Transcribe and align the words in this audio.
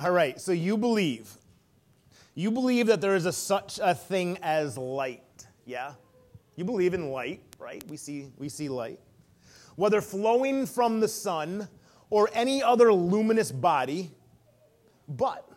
All 0.00 0.12
right, 0.12 0.40
so 0.40 0.52
you 0.52 0.76
believe. 0.76 1.28
You 2.36 2.52
believe 2.52 2.86
that 2.86 3.00
there 3.00 3.16
is 3.16 3.26
a, 3.26 3.32
such 3.32 3.80
a 3.82 3.96
thing 3.96 4.38
as 4.42 4.78
light, 4.78 5.46
yeah? 5.66 5.94
You 6.54 6.64
believe 6.64 6.94
in 6.94 7.10
light, 7.10 7.42
right? 7.58 7.82
We 7.88 7.96
see, 7.96 8.28
we 8.38 8.48
see 8.48 8.68
light. 8.68 9.00
Whether 9.74 10.00
flowing 10.00 10.66
from 10.66 11.00
the 11.00 11.08
sun 11.08 11.66
or 12.10 12.30
any 12.32 12.62
other 12.62 12.92
luminous 12.92 13.50
body, 13.50 14.12
but 15.08 15.50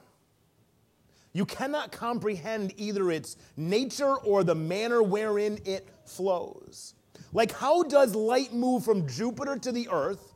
you 1.34 1.46
cannot 1.46 1.92
comprehend 1.92 2.74
either 2.78 3.12
its 3.12 3.38
nature 3.56 4.16
or 4.16 4.44
the 4.44 4.56
manner 4.56 5.04
wherein 5.04 5.60
it 5.66 5.88
flows. 6.06 6.96
Like, 7.32 7.52
how 7.52 7.84
does 7.84 8.16
light 8.16 8.54
move 8.54 8.84
from 8.84 9.08
Jupiter 9.08 9.58
to 9.58 9.72
the 9.72 9.88
earth 9.92 10.34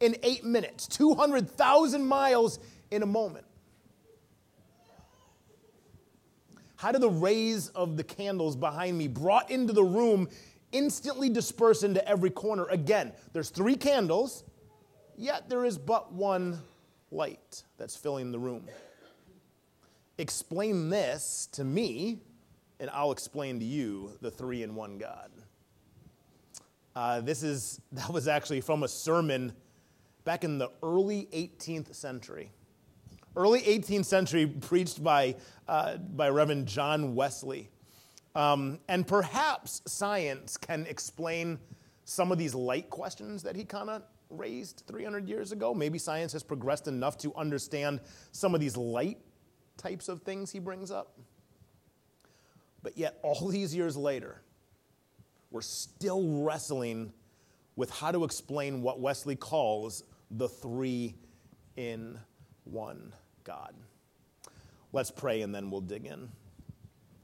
in 0.00 0.16
eight 0.22 0.44
minutes, 0.44 0.86
200,000 0.86 2.04
miles 2.04 2.58
in 2.90 3.02
a 3.02 3.06
moment? 3.06 3.46
How 6.76 6.92
do 6.92 6.98
the 6.98 7.10
rays 7.10 7.68
of 7.70 7.96
the 7.96 8.04
candles 8.04 8.54
behind 8.54 8.98
me 8.98 9.08
brought 9.08 9.50
into 9.50 9.72
the 9.72 9.82
room 9.82 10.28
instantly 10.72 11.30
disperse 11.30 11.82
into 11.82 12.06
every 12.06 12.30
corner? 12.30 12.66
Again, 12.66 13.12
there's 13.32 13.48
three 13.48 13.76
candles, 13.76 14.44
yet 15.16 15.48
there 15.48 15.64
is 15.64 15.78
but 15.78 16.12
one 16.12 16.58
light 17.10 17.64
that's 17.78 17.96
filling 17.96 18.30
the 18.30 18.38
room. 18.38 18.66
Explain 20.18 20.90
this 20.90 21.48
to 21.52 21.64
me, 21.64 22.20
and 22.78 22.90
I'll 22.90 23.12
explain 23.12 23.58
to 23.60 23.64
you 23.64 24.12
the 24.20 24.30
three 24.30 24.62
in 24.62 24.74
one 24.74 24.98
God. 24.98 25.30
Uh, 26.94 27.20
this 27.20 27.42
is, 27.42 27.80
that 27.92 28.10
was 28.10 28.28
actually 28.28 28.60
from 28.60 28.82
a 28.82 28.88
sermon 28.88 29.52
back 30.24 30.44
in 30.44 30.58
the 30.58 30.70
early 30.82 31.28
18th 31.32 31.94
century. 31.94 32.50
Early 33.36 33.60
18th 33.60 34.06
century, 34.06 34.46
preached 34.46 35.04
by, 35.04 35.36
uh, 35.68 35.98
by 35.98 36.30
Reverend 36.30 36.66
John 36.66 37.14
Wesley. 37.14 37.68
Um, 38.34 38.80
and 38.88 39.06
perhaps 39.06 39.82
science 39.86 40.56
can 40.56 40.86
explain 40.86 41.58
some 42.06 42.32
of 42.32 42.38
these 42.38 42.54
light 42.54 42.88
questions 42.88 43.42
that 43.42 43.54
he 43.54 43.64
kind 43.64 43.90
of 43.90 44.02
raised 44.30 44.84
300 44.86 45.28
years 45.28 45.52
ago. 45.52 45.74
Maybe 45.74 45.98
science 45.98 46.32
has 46.32 46.42
progressed 46.42 46.88
enough 46.88 47.18
to 47.18 47.34
understand 47.34 48.00
some 48.32 48.54
of 48.54 48.60
these 48.60 48.76
light 48.76 49.18
types 49.76 50.08
of 50.08 50.22
things 50.22 50.50
he 50.50 50.58
brings 50.58 50.90
up. 50.90 51.18
But 52.82 52.96
yet, 52.96 53.18
all 53.22 53.48
these 53.50 53.74
years 53.74 53.98
later, 53.98 54.40
we're 55.50 55.60
still 55.60 56.42
wrestling 56.42 57.12
with 57.76 57.90
how 57.90 58.12
to 58.12 58.24
explain 58.24 58.80
what 58.80 59.00
Wesley 59.00 59.36
calls 59.36 60.04
the 60.30 60.48
three 60.48 61.14
in 61.76 62.18
one 62.64 63.12
God. 63.46 63.74
Let's 64.92 65.12
pray 65.12 65.42
and 65.42 65.54
then 65.54 65.70
we'll 65.70 65.80
dig 65.80 66.04
in. 66.04 66.28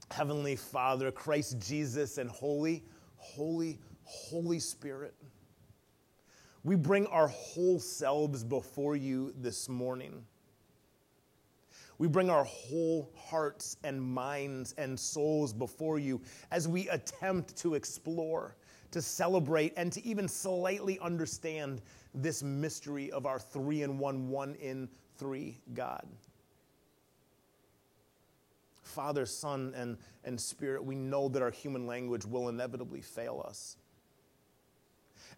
Heavenly 0.09 0.55
Father, 0.55 1.11
Christ 1.11 1.59
Jesus, 1.59 2.17
and 2.17 2.29
Holy, 2.29 2.85
Holy, 3.17 3.77
Holy 4.05 4.59
Spirit, 4.59 5.13
we 6.63 6.77
bring 6.77 7.07
our 7.07 7.27
whole 7.27 7.77
selves 7.77 8.41
before 8.41 8.95
you 8.95 9.33
this 9.41 9.67
morning. 9.67 10.23
We 11.97 12.07
bring 12.07 12.29
our 12.29 12.45
whole 12.45 13.11
hearts 13.17 13.75
and 13.83 14.01
minds 14.01 14.73
and 14.77 14.97
souls 14.97 15.51
before 15.51 15.99
you 15.99 16.21
as 16.51 16.69
we 16.69 16.87
attempt 16.87 17.57
to 17.57 17.73
explore, 17.73 18.55
to 18.91 19.01
celebrate, 19.01 19.73
and 19.75 19.91
to 19.91 20.05
even 20.05 20.29
slightly 20.29 20.99
understand 20.99 21.81
this 22.13 22.43
mystery 22.43 23.11
of 23.11 23.25
our 23.25 23.39
three 23.39 23.81
in 23.81 23.97
one, 23.97 24.29
one 24.29 24.55
in 24.55 24.87
three 25.17 25.57
God. 25.73 26.05
Father, 28.81 29.25
Son, 29.25 29.73
and, 29.75 29.97
and 30.23 30.39
Spirit, 30.39 30.83
we 30.83 30.95
know 30.95 31.27
that 31.29 31.41
our 31.41 31.49
human 31.51 31.87
language 31.87 32.25
will 32.25 32.49
inevitably 32.49 33.01
fail 33.01 33.43
us. 33.47 33.77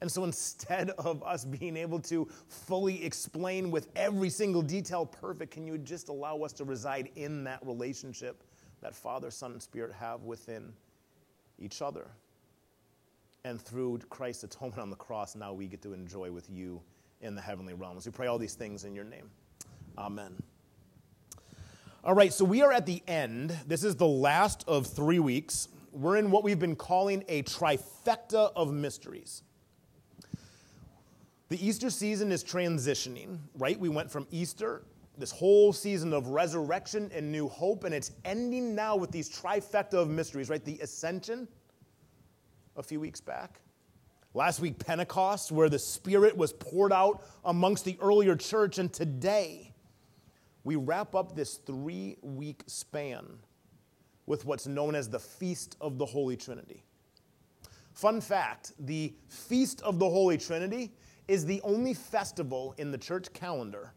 And 0.01 0.11
so 0.11 0.25
instead 0.25 0.89
of 0.91 1.23
us 1.23 1.45
being 1.45 1.77
able 1.77 1.99
to 2.01 2.27
fully 2.49 3.03
explain 3.05 3.71
with 3.71 3.87
every 3.95 4.29
single 4.29 4.61
detail 4.61 5.05
perfect, 5.05 5.51
can 5.51 5.65
you 5.65 5.77
just 5.77 6.09
allow 6.09 6.39
us 6.39 6.51
to 6.53 6.65
reside 6.65 7.09
in 7.15 7.43
that 7.45 7.65
relationship 7.65 8.43
that 8.81 8.93
Father, 8.93 9.31
Son, 9.31 9.53
and 9.53 9.61
Spirit 9.61 9.93
have 9.93 10.23
within 10.23 10.73
each 11.59 11.81
other? 11.81 12.07
And 13.45 13.61
through 13.61 13.99
Christ's 14.09 14.43
atonement 14.43 14.81
on 14.81 14.89
the 14.89 14.95
cross, 14.95 15.35
now 15.35 15.53
we 15.53 15.67
get 15.67 15.81
to 15.83 15.93
enjoy 15.93 16.31
with 16.31 16.49
you 16.49 16.81
in 17.21 17.35
the 17.35 17.41
heavenly 17.41 17.73
realms. 17.73 18.05
We 18.05 18.11
pray 18.11 18.27
all 18.27 18.39
these 18.39 18.55
things 18.55 18.83
in 18.83 18.95
your 18.95 19.05
name. 19.05 19.29
Amen. 19.97 20.41
All 22.03 22.13
right, 22.13 22.31
so 22.31 22.45
we 22.45 22.61
are 22.61 22.71
at 22.71 22.85
the 22.85 23.01
end. 23.07 23.57
This 23.65 23.83
is 23.83 23.95
the 23.95 24.07
last 24.07 24.63
of 24.67 24.87
three 24.87 25.19
weeks. 25.19 25.69
We're 25.91 26.17
in 26.17 26.29
what 26.29 26.43
we've 26.43 26.59
been 26.59 26.75
calling 26.75 27.23
a 27.27 27.43
trifecta 27.43 28.51
of 28.55 28.73
mysteries. 28.73 29.41
The 31.49 31.65
Easter 31.65 31.89
season 31.89 32.31
is 32.31 32.43
transitioning, 32.43 33.39
right? 33.57 33.79
We 33.79 33.89
went 33.89 34.11
from 34.11 34.27
Easter, 34.31 34.83
this 35.17 35.31
whole 35.31 35.71
season 35.71 36.11
of 36.11 36.27
resurrection 36.27 37.09
and 37.13 37.31
new 37.31 37.47
hope, 37.47 37.85
and 37.85 37.93
it's 37.93 38.11
ending 38.25 38.75
now 38.75 38.95
with 38.95 39.11
these 39.11 39.29
trifecta 39.29 39.93
of 39.93 40.09
mysteries, 40.09 40.49
right? 40.49 40.63
The 40.63 40.79
ascension 40.79 41.47
a 42.75 42.83
few 42.83 42.99
weeks 42.99 43.21
back. 43.21 43.61
Last 44.33 44.59
week, 44.59 44.77
Pentecost, 44.77 45.51
where 45.51 45.69
the 45.69 45.79
Spirit 45.79 46.35
was 46.35 46.51
poured 46.51 46.91
out 46.91 47.23
amongst 47.45 47.85
the 47.85 47.97
earlier 48.01 48.35
church, 48.35 48.79
and 48.79 48.91
today 48.91 49.71
we 50.65 50.75
wrap 50.75 51.15
up 51.15 51.35
this 51.35 51.57
three 51.57 52.17
week 52.21 52.63
span 52.67 53.25
with 54.25 54.43
what's 54.45 54.67
known 54.67 54.95
as 54.95 55.07
the 55.07 55.19
Feast 55.19 55.77
of 55.79 55.97
the 55.97 56.05
Holy 56.05 56.35
Trinity. 56.35 56.83
Fun 57.93 58.19
fact 58.19 58.73
the 58.79 59.13
Feast 59.29 59.81
of 59.83 59.99
the 59.99 60.09
Holy 60.09 60.37
Trinity 60.37 60.91
is 61.27 61.45
the 61.45 61.61
only 61.63 61.93
festival 61.93 62.73
in 62.77 62.91
the 62.91 62.97
church 62.97 63.31
calendar 63.31 63.93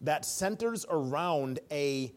that 0.00 0.24
centers 0.24 0.84
around 0.90 1.60
a 1.70 2.12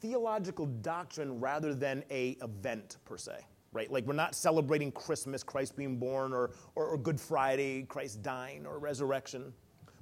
theological 0.00 0.66
doctrine 0.66 1.40
rather 1.40 1.74
than 1.74 2.04
a 2.10 2.36
event 2.42 2.98
per 3.04 3.16
se 3.16 3.36
right 3.72 3.90
like 3.90 4.04
we're 4.06 4.12
not 4.12 4.34
celebrating 4.34 4.92
christmas 4.92 5.42
christ 5.42 5.76
being 5.76 5.96
born 5.96 6.32
or, 6.34 6.50
or, 6.74 6.88
or 6.88 6.98
good 6.98 7.18
friday 7.18 7.82
christ 7.84 8.22
dying 8.22 8.66
or 8.66 8.78
resurrection 8.78 9.52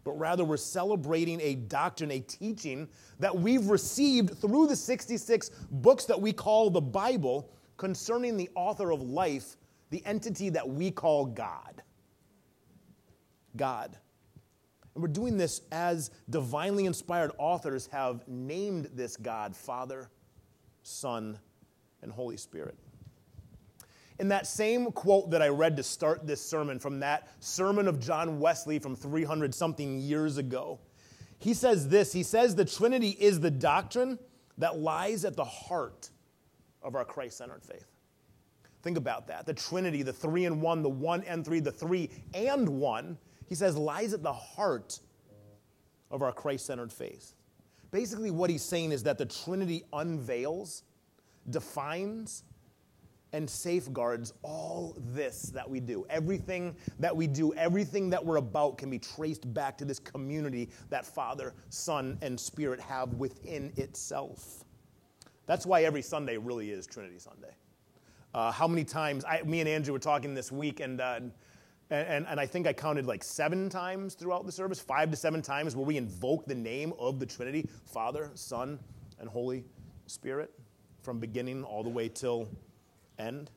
but 0.05 0.13
rather 0.19 0.45
we're 0.45 0.57
celebrating 0.57 1.41
a 1.41 1.55
doctrine 1.55 2.11
a 2.11 2.21
teaching 2.21 2.89
that 3.19 3.37
we've 3.37 3.67
received 3.67 4.39
through 4.39 4.67
the 4.67 4.77
66 4.77 5.51
books 5.71 6.05
that 6.05 6.21
we 6.21 6.33
call 6.33 6.71
the 6.71 6.81
bible 6.81 7.51
concerning 7.77 8.37
the 8.37 8.51
author 8.55 8.91
of 8.91 9.03
life 9.03 9.57
the 9.91 10.05
entity 10.07 10.49
that 10.49 10.69
we 10.69 10.91
call 10.91 11.27
god 11.27 11.83
God. 13.57 13.97
And 14.95 15.03
we're 15.03 15.09
doing 15.09 15.37
this 15.37 15.63
as 15.71 16.11
divinely 16.29 16.87
inspired 16.87 17.33
authors 17.39 17.87
have 17.89 18.27
named 18.29 18.91
this 18.95 19.17
God 19.17 19.57
Father, 19.57 20.11
Son, 20.83 21.39
and 22.03 22.13
Holy 22.13 22.37
Spirit. 22.37 22.77
In 24.19 24.29
that 24.29 24.47
same 24.47 24.93
quote 24.93 25.31
that 25.31 25.43
I 25.43 25.49
read 25.49 25.77
to 25.79 25.83
start 25.83 26.27
this 26.27 26.41
sermon 26.41 26.79
from 26.79 27.01
that 27.01 27.29
sermon 27.41 27.89
of 27.89 27.99
John 27.99 28.41
Wesley 28.41 28.79
from 28.79 28.95
300 28.95 29.55
something 29.55 29.99
years 29.99 30.37
ago, 30.39 30.81
he 31.39 31.55
says 31.55 31.89
this 31.89 32.13
He 32.13 32.23
says, 32.23 32.55
The 32.55 32.65
Trinity 32.65 33.11
is 33.11 33.41
the 33.41 33.51
doctrine 33.51 34.19
that 34.59 34.79
lies 34.79 35.25
at 35.25 35.37
the 35.37 35.45
heart 35.45 36.11
of 36.83 36.95
our 36.95 37.05
Christ 37.05 37.39
centered 37.39 37.65
faith. 37.65 37.87
Think 38.83 38.97
about 38.97 39.29
that. 39.29 39.47
The 39.47 39.55
Trinity, 39.55 40.03
the 40.03 40.13
three 40.13 40.45
and 40.45 40.61
one, 40.61 40.83
the 40.83 40.91
one 40.91 41.23
and 41.25 41.45
three, 41.45 41.61
the 41.61 41.73
three 41.73 42.11
and 42.35 42.69
one 42.69 43.17
he 43.53 43.57
says, 43.57 43.77
lies 43.77 44.15
at 44.15 44.23
the 44.23 44.33
heart 44.33 44.99
of 46.11 46.23
our 46.23 46.33
Christ 46.33 46.65
centered 46.65 46.91
faith. 46.91 47.35
Basically, 47.91 48.31
what 48.31 48.49
he's 48.49 48.63
saying 48.63 48.93
is 48.93 49.03
that 49.03 49.19
the 49.19 49.27
Trinity 49.27 49.85
unveils, 49.93 50.85
defines, 51.51 52.45
and 53.33 53.49
safeguards 53.49 54.35
all 54.43 54.97
this 54.99 55.43
that 55.55 55.69
we 55.69 55.81
do. 55.81 56.05
Everything 56.11 56.77
that 56.99 57.15
we 57.15 57.27
do, 57.27 57.55
everything 57.55 58.11
that 58.11 58.25
we're 58.25 58.37
about 58.37 58.79
can 58.79 58.91
be 58.91 58.99
traced 58.99 59.53
back 59.55 59.79
to 59.79 59.85
this 59.85 59.99
community 59.99 60.69
that 60.91 61.07
Father, 61.07 61.55
Son, 61.71 62.19
and 62.23 62.39
Spirit 62.39 62.81
have 62.81 63.15
within 63.15 63.73
itself. 63.77 64.65
That's 65.47 65.67
why 65.67 65.85
every 65.85 66.03
Sunday 66.03 66.37
really 66.37 66.71
is 66.71 66.87
Trinity 66.87 67.19
Sunday. 67.19 67.55
Uh, 68.35 68.51
how 68.51 68.67
many 68.67 68.85
times, 68.85 69.25
I, 69.25 69.43
me 69.43 69.61
and 69.61 69.69
Andrew 69.69 69.93
were 69.93 69.99
talking 69.99 70.35
this 70.35 70.51
week, 70.51 70.81
and 70.81 71.01
uh, 71.01 71.17
and, 71.17 71.33
and, 71.91 72.27
and, 72.27 72.41
I 72.41 72.47
think 72.47 72.67
I 72.67 72.73
counted 72.73 73.05
like 73.07 73.23
seven 73.23 73.69
times 73.69 74.15
throughout 74.15 74.47
the 74.47 74.53
service, 74.53 74.81
five 74.81 75.11
to 75.11 75.17
seven 75.17 75.43
times, 75.43 75.77
where 75.77 75.85
we 75.85 75.99
invoke 75.99 76.47
the 76.47 76.55
name 76.55 76.95
of 76.99 77.19
the 77.19 77.27
Trinity 77.27 77.69
Father, 77.85 78.31
Son, 78.35 78.79
and 79.19 79.29
Holy 79.29 79.65
Spirit 80.07 80.51
from 81.03 81.19
beginning 81.19 81.65
all 81.65 81.83
the 81.83 81.91
way 81.91 82.09
till 82.09 82.49
end. 83.19 83.51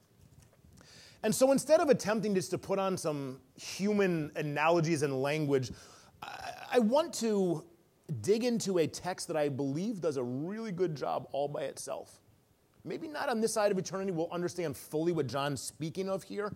And 1.24 1.34
so 1.34 1.52
instead 1.52 1.80
of 1.80 1.90
attempting 1.90 2.36
just 2.36 2.52
to 2.52 2.58
put 2.58 2.78
on 2.78 2.98
some 2.98 3.40
human 3.56 4.32
analogies 4.36 5.02
and 5.02 5.22
language, 5.22 5.72
I, 6.72 6.80
want 6.80 7.14
to 7.16 7.64
dig 8.22 8.44
into 8.44 8.78
a 8.80 8.88
text 8.88 9.28
that 9.30 9.38
I 9.38 9.50
believe 9.50 10.02
does 10.02 10.18
a 10.18 10.24
really 10.24 10.72
good 10.72 10.96
job 10.96 11.28
all 11.32 11.48
by 11.48 11.64
itself. 11.64 12.20
Maybe 12.84 13.08
not 13.08 13.30
on 13.30 13.42
this 13.42 13.54
side 13.54 13.72
of 13.72 13.78
eternity, 13.78 14.12
we'll 14.12 14.32
understand 14.32 14.78
fully 14.78 15.12
what 15.12 15.28
John's 15.28 15.62
speaking 15.62 16.10
of 16.10 16.22
here. 16.22 16.54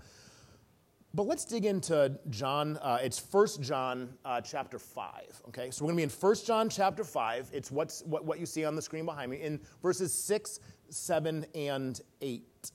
But 1.16 1.24
let's 1.24 1.46
dig 1.46 1.66
into 1.66 2.20
John. 2.30 2.78
Uh, 2.78 3.00
it's 3.02 3.20
1 3.20 3.48
John 3.62 4.14
uh, 4.24 4.40
chapter 4.42 4.78
5. 4.78 5.42
Okay, 5.48 5.72
so 5.72 5.84
we're 5.84 5.94
going 5.94 6.08
to 6.08 6.16
be 6.16 6.16
in 6.16 6.30
1 6.30 6.36
John 6.46 6.70
chapter 6.70 7.04
5. 7.04 7.50
It's 7.52 7.72
what's, 7.72 8.04
what, 8.04 8.24
what 8.26 8.40
you 8.40 8.46
see 8.46 8.64
on 8.64 8.76
the 8.76 8.82
screen 8.82 9.06
behind 9.06 9.32
me 9.32 9.42
in 9.42 9.60
verses 9.82 10.14
6, 10.14 10.60
7, 10.90 11.48
and 11.56 12.00
8. 12.22 12.72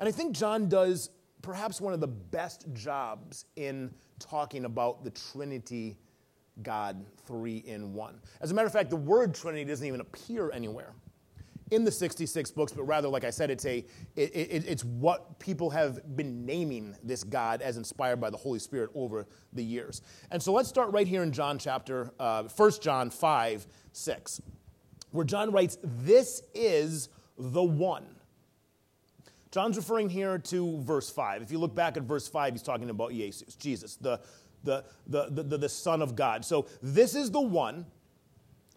And 0.00 0.08
I 0.08 0.12
think 0.12 0.34
John 0.34 0.68
does 0.68 1.10
perhaps 1.42 1.80
one 1.80 1.92
of 1.92 2.00
the 2.00 2.08
best 2.08 2.66
jobs 2.72 3.44
in 3.56 3.94
talking 4.18 4.64
about 4.64 5.04
the 5.04 5.10
Trinity 5.10 5.98
God 6.62 7.04
three 7.26 7.58
in 7.58 7.94
one. 7.94 8.20
As 8.40 8.50
a 8.50 8.54
matter 8.54 8.66
of 8.66 8.72
fact, 8.72 8.90
the 8.90 8.96
word 8.96 9.34
Trinity 9.34 9.64
doesn't 9.64 9.86
even 9.86 10.00
appear 10.00 10.50
anywhere 10.52 10.94
in 11.70 11.84
the 11.84 11.92
66 11.92 12.50
books, 12.50 12.72
but 12.72 12.82
rather, 12.82 13.08
like 13.08 13.24
I 13.24 13.30
said, 13.30 13.50
it's, 13.50 13.64
a, 13.64 13.84
it, 14.16 14.34
it, 14.34 14.64
it's 14.66 14.84
what 14.84 15.38
people 15.38 15.70
have 15.70 16.16
been 16.16 16.44
naming 16.44 16.96
this 17.02 17.22
God 17.22 17.62
as 17.62 17.76
inspired 17.76 18.20
by 18.20 18.30
the 18.30 18.36
Holy 18.36 18.58
Spirit 18.58 18.90
over 18.94 19.26
the 19.52 19.62
years. 19.62 20.02
And 20.30 20.42
so 20.42 20.52
let's 20.52 20.68
start 20.68 20.92
right 20.92 21.06
here 21.06 21.22
in 21.22 21.30
John 21.30 21.58
chapter, 21.58 22.10
uh, 22.18 22.44
1 22.44 22.72
John 22.80 23.10
5, 23.10 23.66
6, 23.92 24.42
where 25.12 25.24
John 25.24 25.52
writes, 25.52 25.78
This 25.82 26.42
is 26.54 27.08
the 27.38 27.62
one. 27.62 28.19
John's 29.50 29.76
referring 29.76 30.08
here 30.08 30.38
to 30.38 30.80
verse 30.82 31.10
5. 31.10 31.42
If 31.42 31.50
you 31.50 31.58
look 31.58 31.74
back 31.74 31.96
at 31.96 32.04
verse 32.04 32.28
5, 32.28 32.52
he's 32.52 32.62
talking 32.62 32.88
about 32.88 33.10
Jesus, 33.10 33.54
Jesus, 33.56 33.96
the, 33.96 34.20
the, 34.62 34.84
the, 35.06 35.42
the, 35.42 35.58
the 35.58 35.68
Son 35.68 36.02
of 36.02 36.14
God. 36.14 36.44
So 36.44 36.66
this 36.82 37.14
is 37.14 37.30
the 37.30 37.40
one, 37.40 37.86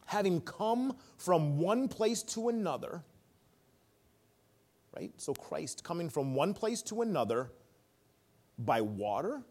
having 0.05 0.41
come 0.41 0.97
from 1.17 1.59
one 1.59 1.87
place 1.87 2.23
to 2.23 2.49
another, 2.49 3.03
right? 4.95 5.11
So 5.17 5.33
Christ 5.33 5.83
coming 5.83 6.09
from 6.09 6.33
one 6.33 6.53
place 6.55 6.81
to 6.83 7.03
another 7.03 7.51
by 8.57 8.81
water 8.81 9.43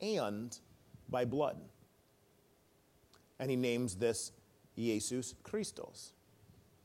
and 0.00 0.56
by 1.08 1.24
blood. 1.24 1.60
And 3.38 3.50
he 3.50 3.56
names 3.56 3.94
this 3.94 4.32
Jesus 4.76 5.34
Christos, 5.44 6.12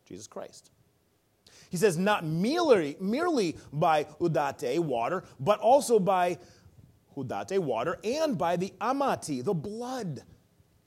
Jesus 0.07 0.27
Christ. 0.27 0.69
He 1.69 1.77
says, 1.77 1.97
not 1.97 2.25
merely, 2.25 2.97
merely 2.99 3.57
by 3.71 4.05
udate, 4.19 4.79
water, 4.79 5.23
but 5.39 5.59
also 5.59 5.99
by 5.99 6.37
hudate, 7.15 7.59
water, 7.59 7.99
and 8.03 8.37
by 8.37 8.55
the 8.55 8.73
amati, 8.81 9.43
the 9.43 9.53
blood. 9.53 10.23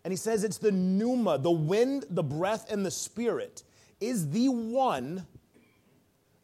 And 0.04 0.12
he 0.12 0.16
says 0.16 0.44
it's 0.44 0.58
the 0.58 0.70
pneuma, 0.70 1.38
the 1.38 1.50
wind, 1.50 2.04
the 2.10 2.22
breath, 2.22 2.70
and 2.70 2.86
the 2.86 2.90
spirit 2.90 3.64
is 4.00 4.30
the 4.30 4.48
one 4.48 5.26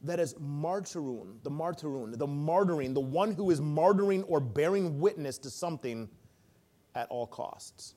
that 0.03 0.19
is 0.19 0.35
martyrun, 0.35 1.43
the 1.45 1.51
martyrun, 1.51 2.19
the 2.19 2.27
martyring, 2.27 2.93
the 2.93 3.01
one 3.01 3.31
who 3.33 3.51
is 3.51 3.61
martyring 3.61 4.25
or 4.27 4.41
bearing 4.41 4.99
witness 4.99 5.39
to 5.39 5.51
something 5.51 6.09
at 6.95 7.09
all 7.09 7.27
costs. 7.27 7.95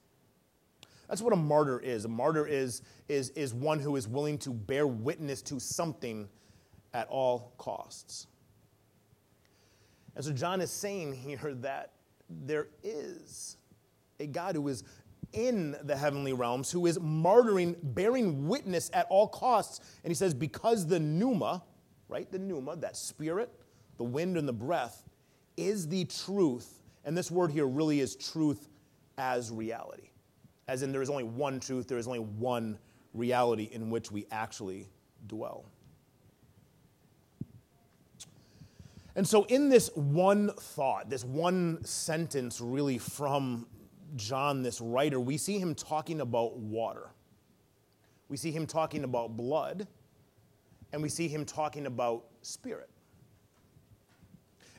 That's 1.07 1.21
what 1.21 1.33
a 1.33 1.37
martyr 1.37 1.79
is. 1.79 2.05
A 2.05 2.09
martyr 2.09 2.47
is, 2.47 2.81
is, 3.07 3.29
is 3.31 3.53
one 3.53 3.79
who 3.79 3.95
is 3.95 4.07
willing 4.07 4.37
to 4.39 4.51
bear 4.51 4.87
witness 4.87 5.41
to 5.43 5.59
something 5.59 6.27
at 6.93 7.07
all 7.09 7.53
costs. 7.57 8.27
And 10.15 10.23
so 10.23 10.31
John 10.31 10.61
is 10.61 10.71
saying 10.71 11.13
here 11.13 11.53
that 11.55 11.91
there 12.29 12.69
is 12.83 13.57
a 14.19 14.27
God 14.27 14.55
who 14.55 14.67
is 14.67 14.83
in 15.33 15.75
the 15.83 15.95
heavenly 15.95 16.33
realms, 16.33 16.71
who 16.71 16.85
is 16.85 16.97
martyring, 16.99 17.75
bearing 17.83 18.47
witness 18.47 18.89
at 18.93 19.05
all 19.09 19.27
costs. 19.27 19.81
And 20.03 20.09
he 20.09 20.15
says, 20.15 20.33
because 20.33 20.87
the 20.87 20.99
pneuma, 20.99 21.61
right, 22.07 22.31
the 22.31 22.39
pneuma, 22.39 22.77
that 22.77 22.95
spirit, 22.95 23.51
the 23.97 24.03
wind 24.03 24.37
and 24.37 24.47
the 24.47 24.53
breath, 24.53 25.03
is 25.57 25.87
the 25.87 26.05
truth. 26.05 26.81
And 27.03 27.17
this 27.17 27.29
word 27.29 27.51
here 27.51 27.67
really 27.67 27.99
is 27.99 28.15
truth 28.15 28.69
as 29.17 29.51
reality 29.51 30.09
as 30.67 30.81
in 30.81 30.91
there 30.91 31.01
is 31.01 31.09
only 31.09 31.23
one 31.23 31.59
truth, 31.59 31.87
there 31.87 31.97
is 31.97 32.07
only 32.07 32.19
one 32.19 32.77
reality 33.13 33.69
in 33.71 33.89
which 33.89 34.11
we 34.11 34.25
actually 34.31 34.87
dwell. 35.27 35.65
And 39.15 39.25
so, 39.25 39.45
in 39.45 39.69
this 39.69 39.89
one 39.95 40.49
thought, 40.49 41.09
this 41.09 41.23
one 41.23 41.83
sentence, 41.85 42.59
really 42.59 42.97
from 42.97 43.65
John, 44.17 44.61
this 44.61 44.81
writer, 44.81 45.19
we 45.19 45.37
see 45.37 45.57
him 45.57 45.73
talking 45.73 46.19
about 46.19 46.57
water. 46.57 47.09
We 48.27 48.35
see 48.35 48.51
him 48.51 48.67
talking 48.67 49.03
about 49.03 49.37
blood, 49.37 49.87
and 50.91 51.01
we 51.01 51.09
see 51.09 51.27
him 51.27 51.45
talking 51.45 51.85
about 51.85 52.25
spirit. 52.41 52.89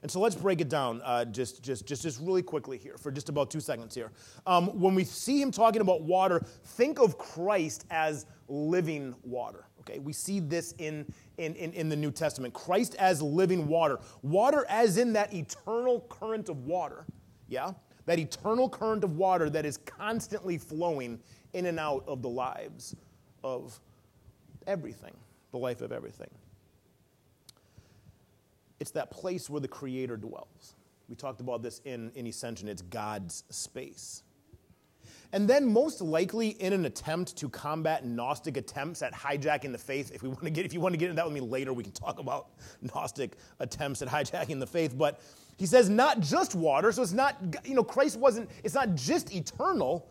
And 0.02 0.10
so 0.10 0.20
let's 0.20 0.36
break 0.36 0.60
it 0.60 0.68
down 0.68 1.00
uh, 1.04 1.24
just, 1.24 1.62
just, 1.62 1.86
just, 1.86 2.02
just 2.02 2.20
really 2.20 2.42
quickly 2.42 2.78
here 2.78 2.96
for 2.98 3.10
just 3.10 3.28
about 3.28 3.50
two 3.50 3.60
seconds 3.60 3.94
here. 3.94 4.12
Um, 4.46 4.68
when 4.78 4.94
we 4.94 5.04
see 5.04 5.40
him 5.40 5.50
talking 5.50 5.80
about 5.80 6.02
water, 6.02 6.44
think 6.64 7.00
of 7.00 7.18
Christ 7.18 7.86
as 7.90 8.26
living 8.48 9.14
water. 9.22 9.66
Okay, 9.80 9.98
we 10.00 10.12
see 10.12 10.40
this 10.40 10.72
in, 10.78 11.06
in, 11.38 11.54
in, 11.54 11.72
in 11.72 11.88
the 11.88 11.96
New 11.96 12.10
Testament. 12.10 12.52
Christ 12.52 12.96
as 12.98 13.22
living 13.22 13.68
water. 13.68 13.98
Water 14.22 14.66
as 14.68 14.98
in 14.98 15.12
that 15.14 15.32
eternal 15.32 16.00
current 16.08 16.48
of 16.48 16.66
water. 16.66 17.04
Yeah? 17.48 17.72
That 18.06 18.18
eternal 18.18 18.68
current 18.68 19.04
of 19.04 19.16
water 19.16 19.48
that 19.50 19.64
is 19.64 19.76
constantly 19.78 20.58
flowing 20.58 21.20
in 21.52 21.66
and 21.66 21.78
out 21.78 22.04
of 22.06 22.22
the 22.22 22.28
lives 22.28 22.94
of 23.42 23.80
everything, 24.66 25.14
the 25.52 25.58
life 25.58 25.80
of 25.80 25.92
everything. 25.92 26.28
It's 28.80 28.90
that 28.92 29.10
place 29.10 29.48
where 29.48 29.60
the 29.60 29.68
Creator 29.68 30.18
dwells. 30.18 30.74
We 31.08 31.14
talked 31.14 31.40
about 31.40 31.62
this 31.62 31.80
in, 31.84 32.10
in 32.14 32.26
Ascension. 32.26 32.68
It's 32.68 32.82
God's 32.82 33.44
space. 33.50 34.22
And 35.32 35.48
then, 35.48 35.66
most 35.66 36.00
likely, 36.00 36.50
in 36.50 36.72
an 36.72 36.84
attempt 36.84 37.36
to 37.36 37.48
combat 37.48 38.04
Gnostic 38.04 38.56
attempts 38.56 39.02
at 39.02 39.12
hijacking 39.12 39.72
the 39.72 39.78
faith, 39.78 40.12
if 40.14 40.22
we 40.22 40.28
want 40.28 40.44
to 40.44 40.50
get, 40.50 40.64
if 40.64 40.72
you 40.72 40.80
want 40.80 40.92
to 40.94 40.96
get 40.96 41.06
into 41.06 41.16
that 41.16 41.26
with 41.26 41.34
me 41.34 41.40
later, 41.40 41.72
we 41.72 41.82
can 41.82 41.92
talk 41.92 42.18
about 42.18 42.48
Gnostic 42.80 43.36
attempts 43.58 44.02
at 44.02 44.08
hijacking 44.08 44.60
the 44.60 44.66
faith. 44.66 44.96
But 44.96 45.20
he 45.58 45.66
says 45.66 45.88
not 45.88 46.20
just 46.20 46.54
water, 46.54 46.92
so 46.92 47.02
it's 47.02 47.12
not, 47.12 47.36
you 47.64 47.74
know, 47.74 47.84
Christ 47.84 48.18
wasn't, 48.18 48.50
it's 48.62 48.74
not 48.74 48.94
just 48.94 49.34
eternal, 49.34 50.08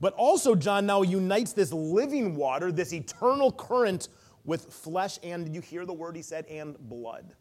but 0.00 0.12
also 0.14 0.54
John 0.54 0.86
now 0.86 1.02
unites 1.02 1.52
this 1.52 1.72
living 1.72 2.34
water, 2.34 2.72
this 2.72 2.92
eternal 2.92 3.52
current 3.52 4.08
with 4.44 4.72
flesh 4.72 5.18
and, 5.22 5.44
did 5.44 5.54
you 5.54 5.60
hear 5.60 5.84
the 5.84 5.92
word 5.92 6.16
he 6.16 6.22
said, 6.22 6.46
and 6.46 6.78
blood 6.88 7.34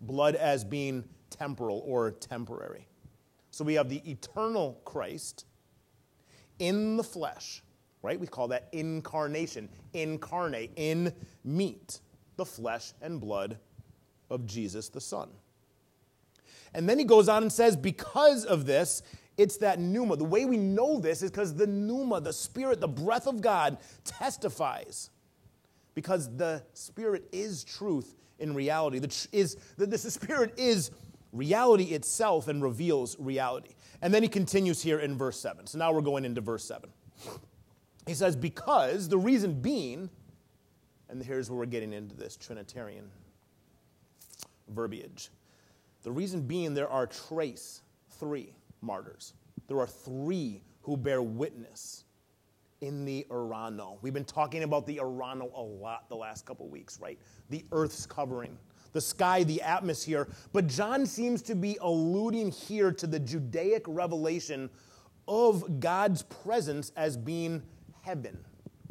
blood 0.00 0.34
as 0.34 0.64
being 0.64 1.04
temporal 1.30 1.82
or 1.86 2.10
temporary. 2.10 2.86
So 3.50 3.64
we 3.64 3.74
have 3.74 3.88
the 3.88 4.02
eternal 4.08 4.80
Christ 4.84 5.44
in 6.58 6.96
the 6.96 7.04
flesh, 7.04 7.62
right? 8.02 8.18
We 8.18 8.26
call 8.26 8.48
that 8.48 8.68
incarnation, 8.72 9.68
incarnate, 9.92 10.72
in 10.76 11.12
meat, 11.44 12.00
the 12.36 12.44
flesh 12.44 12.92
and 13.00 13.20
blood 13.20 13.58
of 14.30 14.46
Jesus 14.46 14.88
the 14.88 15.00
Son. 15.00 15.28
And 16.74 16.88
then 16.88 16.98
he 16.98 17.04
goes 17.04 17.28
on 17.28 17.42
and 17.42 17.52
says, 17.52 17.76
because 17.76 18.44
of 18.44 18.66
this, 18.66 19.02
it's 19.36 19.56
that 19.58 19.78
pneuma. 19.78 20.16
The 20.16 20.24
way 20.24 20.44
we 20.44 20.56
know 20.56 20.98
this 20.98 21.22
is 21.22 21.30
because 21.30 21.54
the 21.54 21.66
pneuma, 21.66 22.20
the 22.20 22.32
Spirit, 22.32 22.80
the 22.80 22.88
breath 22.88 23.26
of 23.26 23.40
God, 23.40 23.78
testifies. 24.04 25.10
Because 25.94 26.36
the 26.36 26.62
Spirit 26.74 27.28
is 27.32 27.64
truth 27.64 28.14
in 28.38 28.54
reality. 28.54 28.98
The, 28.98 29.26
is, 29.32 29.56
the, 29.76 29.86
the 29.86 29.98
Spirit 29.98 30.54
is 30.56 30.90
reality 31.32 31.84
itself 31.84 32.48
and 32.48 32.62
reveals 32.62 33.16
reality. 33.18 33.74
And 34.00 34.12
then 34.14 34.22
he 34.22 34.28
continues 34.28 34.82
here 34.82 35.00
in 35.00 35.16
verse 35.16 35.40
7. 35.40 35.66
So 35.66 35.78
now 35.78 35.92
we're 35.92 36.00
going 36.00 36.24
into 36.24 36.40
verse 36.40 36.64
7. 36.64 36.88
He 38.06 38.14
says, 38.14 38.36
Because 38.36 39.08
the 39.08 39.18
reason 39.18 39.60
being, 39.60 40.08
and 41.08 41.22
here's 41.22 41.50
where 41.50 41.58
we're 41.58 41.66
getting 41.66 41.92
into 41.92 42.16
this 42.16 42.36
Trinitarian 42.36 43.10
verbiage. 44.68 45.30
The 46.02 46.12
reason 46.12 46.42
being, 46.42 46.74
there 46.74 46.88
are 46.88 47.06
trace, 47.06 47.82
three 48.18 48.54
martyrs. 48.80 49.34
There 49.66 49.78
are 49.78 49.86
three 49.86 50.62
who 50.82 50.96
bear 50.96 51.20
witness 51.20 52.04
in 52.80 53.04
the 53.04 53.26
Urano. 53.30 53.98
We've 54.02 54.12
been 54.12 54.24
talking 54.24 54.62
about 54.62 54.86
the 54.86 54.98
Urano 54.98 55.50
a 55.54 55.60
lot 55.60 56.08
the 56.08 56.16
last 56.16 56.46
couple 56.46 56.68
weeks, 56.68 56.98
right? 57.00 57.18
The 57.50 57.64
Earth's 57.72 58.06
covering, 58.06 58.56
the 58.92 59.00
sky, 59.00 59.42
the 59.44 59.60
atmosphere. 59.62 60.28
But 60.52 60.66
John 60.66 61.06
seems 61.06 61.42
to 61.42 61.54
be 61.54 61.78
alluding 61.80 62.52
here 62.52 62.92
to 62.92 63.06
the 63.06 63.18
Judaic 63.18 63.84
revelation 63.86 64.70
of 65.26 65.80
God's 65.80 66.22
presence 66.22 66.92
as 66.96 67.16
being 67.16 67.62
heaven, 68.02 68.38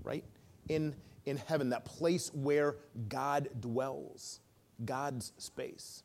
right? 0.04 0.24
In, 0.70 0.96
in 1.26 1.38
heaven, 1.38 1.70
that 1.70 1.86
place 1.86 2.32
where 2.34 2.76
God 3.10 3.50
dwells, 3.60 4.42
God's 4.86 5.34
space. 5.38 6.04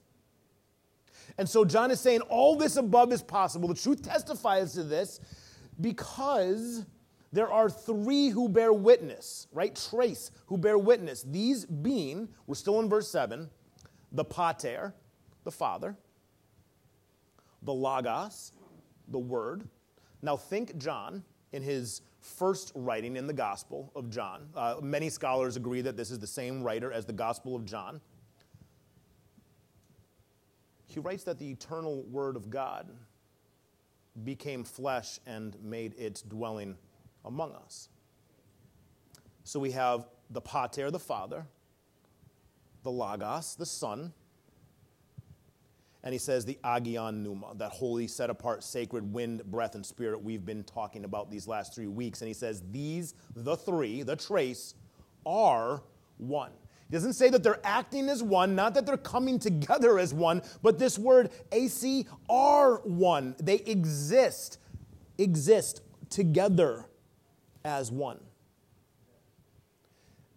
And 1.39 1.49
so 1.49 1.65
John 1.65 1.91
is 1.91 2.01
saying 2.01 2.21
all 2.23 2.57
this 2.57 2.77
above 2.77 3.13
is 3.13 3.23
possible. 3.23 3.69
The 3.69 3.75
truth 3.75 4.03
testifies 4.03 4.73
to 4.75 4.83
this 4.83 5.21
because 5.81 6.85
there 7.33 7.51
are 7.51 7.71
three 7.71 8.29
who 8.29 8.49
bear 8.49 8.73
witness, 8.73 9.47
right? 9.53 9.75
Trace, 9.91 10.31
who 10.47 10.59
bear 10.59 10.77
witness. 10.77 11.23
These 11.23 11.65
being, 11.65 12.29
we're 12.47 12.55
still 12.55 12.79
in 12.81 12.89
verse 12.89 13.09
7, 13.09 13.49
the 14.13 14.25
pater, 14.25 14.95
the 15.45 15.51
Father, 15.51 15.97
the 17.63 17.73
logos, 17.73 18.53
the 19.09 19.19
Word. 19.19 19.67
Now 20.21 20.37
think 20.37 20.77
John 20.77 21.25
in 21.53 21.63
his 21.63 22.03
first 22.21 22.71
writing 22.75 23.17
in 23.17 23.27
the 23.27 23.33
Gospel 23.33 23.91
of 23.97 24.11
John. 24.11 24.49
Uh, 24.55 24.77
many 24.83 25.09
scholars 25.09 25.57
agree 25.57 25.81
that 25.81 25.97
this 25.97 26.11
is 26.11 26.19
the 26.19 26.27
same 26.27 26.63
writer 26.63 26.93
as 26.93 27.07
the 27.07 27.13
Gospel 27.13 27.57
of 27.57 27.65
John. 27.65 28.01
He 30.87 31.01
writes 31.01 31.25
that 31.25 31.39
the 31.39 31.51
eternal 31.51 32.03
Word 32.03 32.37
of 32.37 32.51
God 32.51 32.91
became 34.25 34.63
flesh 34.63 35.19
and 35.27 35.57
made 35.63 35.95
its 35.97 36.21
dwelling 36.21 36.77
among 37.25 37.53
us. 37.53 37.89
So 39.45 39.61
we 39.61 39.73
have 39.73 40.07
the 40.31 40.41
Pater, 40.41 40.91
the 40.91 40.99
Father, 40.99 41.47
the 42.83 42.91
Logos, 42.91 43.55
the 43.57 43.67
Son, 43.67 44.13
and 46.05 46.13
he 46.13 46.19
says 46.19 46.45
the 46.45 46.59
Agion 46.65 47.23
Pneuma, 47.23 47.55
that 47.57 47.71
holy, 47.71 48.09
set 48.09 48.29
apart, 48.29 48.65
sacred 48.65 49.13
wind, 49.13 49.45
breath, 49.45 49.77
and 49.77 49.87
spirit 49.87 50.23
we've 50.23 50.45
been 50.45 50.65
talking 50.65 51.05
about 51.05 51.31
these 51.31 51.47
last 51.47 51.75
three 51.75 51.87
weeks. 51.87 52.21
And 52.21 52.29
he 52.29 52.35
says 52.35 52.63
these, 52.73 53.15
the 53.37 53.57
three, 53.57 54.03
the 54.03 54.17
trace, 54.17 54.75
are 55.25 55.83
one. 56.19 56.51
He 56.89 56.95
doesn't 56.95 57.13
say 57.13 57.31
that 57.31 57.45
they're 57.45 57.61
acting 57.63 58.09
as 58.09 58.23
one, 58.23 58.57
not 58.57 58.75
that 58.75 58.85
they're 58.85 58.97
coming 58.97 59.39
together 59.39 59.99
as 59.99 60.13
one, 60.13 60.43
but 60.61 60.79
this 60.79 60.99
word 60.99 61.31
AC 61.53 62.07
are 62.29 62.77
one. 62.79 63.37
They 63.39 63.59
exist, 63.59 64.59
exist 65.19 65.83
together 66.11 66.87
as 67.65 67.91
one. 67.91 68.21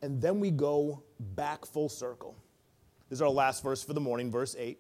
And 0.02 0.22
then 0.22 0.40
we 0.40 0.52
go 0.52 1.04
back 1.20 1.66
full 1.66 1.90
circle. 1.90 2.36
This 3.10 3.18
is 3.18 3.22
our 3.22 3.30
last 3.30 3.64
verse 3.64 3.84
for 3.84 3.94
the 3.94 4.02
morning, 4.02 4.32
verse 4.32 4.56
8, 4.58 4.78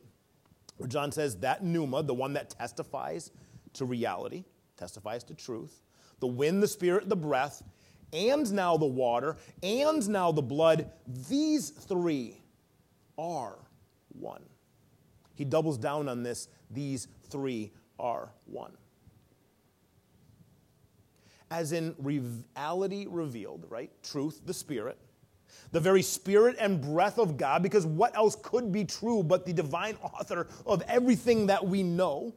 where 0.78 0.88
John 0.90 1.12
says, 1.12 1.38
That 1.38 1.64
pneuma, 1.64 2.04
the 2.04 2.14
one 2.14 2.34
that 2.34 2.52
testifies 2.52 3.32
to 3.74 3.86
reality, 3.86 4.44
testifies 4.78 5.24
to 5.26 5.34
truth, 5.34 5.82
the 6.20 6.28
wind, 6.28 6.62
the 6.62 6.68
spirit, 6.68 7.10
the 7.10 7.16
breath, 7.16 7.64
and 8.14 8.52
now 8.54 8.78
the 8.78 8.86
water, 8.86 9.38
and 9.64 10.08
now 10.10 10.32
the 10.32 10.42
blood, 10.42 10.92
these 11.08 11.70
three 11.70 12.42
are 13.18 13.58
one. 14.10 14.44
He 15.34 15.44
doubles 15.44 15.78
down 15.78 16.08
on 16.08 16.24
this, 16.24 16.48
these 16.70 17.08
three 17.30 17.72
are 18.00 18.32
one 18.46 18.74
as 21.52 21.72
in 21.72 21.96
reality 22.00 23.08
revealed, 23.10 23.66
right? 23.70 23.92
Truth, 24.04 24.42
the 24.46 24.54
Spirit, 24.54 24.98
the 25.72 25.80
very 25.80 26.02
Spirit 26.02 26.56
and 26.60 26.82
breath 26.82 27.18
of 27.18 27.38
God, 27.38 27.64
because 27.64 27.86
what 27.86 28.16
else 28.16 28.36
could 28.42 28.72
be 28.72 28.86
true 28.86 29.24
but 29.24 29.46
the 29.46 29.54
divine 29.54 29.96
author 30.04 30.48
of 30.66 30.82
everything 30.88 31.48
that 31.48 31.66
we 31.66 31.84
know? 31.84 32.34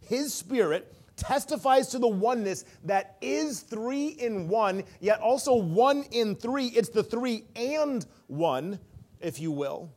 His 0.00 0.34
Spirit 0.34 0.92
testifies 1.16 1.88
to 1.88 1.98
the 1.98 2.08
oneness 2.08 2.64
that 2.84 3.16
is 3.20 3.60
three 3.60 4.08
in 4.08 4.48
one, 4.48 4.84
yet 5.00 5.20
also 5.20 5.54
one 5.54 6.04
in 6.10 6.34
three. 6.34 6.66
It's 6.66 6.88
the 6.88 7.02
three 7.02 7.44
and 7.54 8.04
one, 8.26 8.78
if 9.20 9.40
you 9.40 9.52
will. 9.52 9.90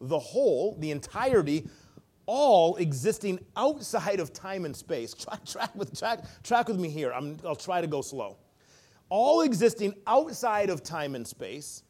The 0.00 0.18
whole, 0.18 0.76
the 0.78 0.90
entirety 0.90 1.68
all 2.26 2.76
existing 2.76 3.38
outside 3.56 4.20
of 4.20 4.32
time 4.32 4.64
and 4.64 4.74
space. 4.74 5.14
Track, 5.24 5.44
track, 5.44 5.74
with, 5.74 5.98
track, 5.98 6.20
track 6.42 6.68
with 6.68 6.78
me 6.78 6.88
here. 6.88 7.12
i 7.12 7.18
will 7.20 7.56
try 7.56 7.80
to 7.80 7.86
go 7.86 8.02
slow. 8.02 8.36
All 9.08 9.42
existing 9.42 9.94
outside 10.06 10.70
of 10.70 10.82
time 10.82 11.14
and 11.14 11.26
space, 11.26 11.82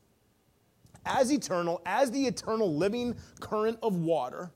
as 1.06 1.32
eternal, 1.32 1.80
as 1.86 2.10
the 2.10 2.26
eternal 2.26 2.74
living 2.74 3.14
current 3.40 3.78
of 3.82 3.96
water, 3.96 4.50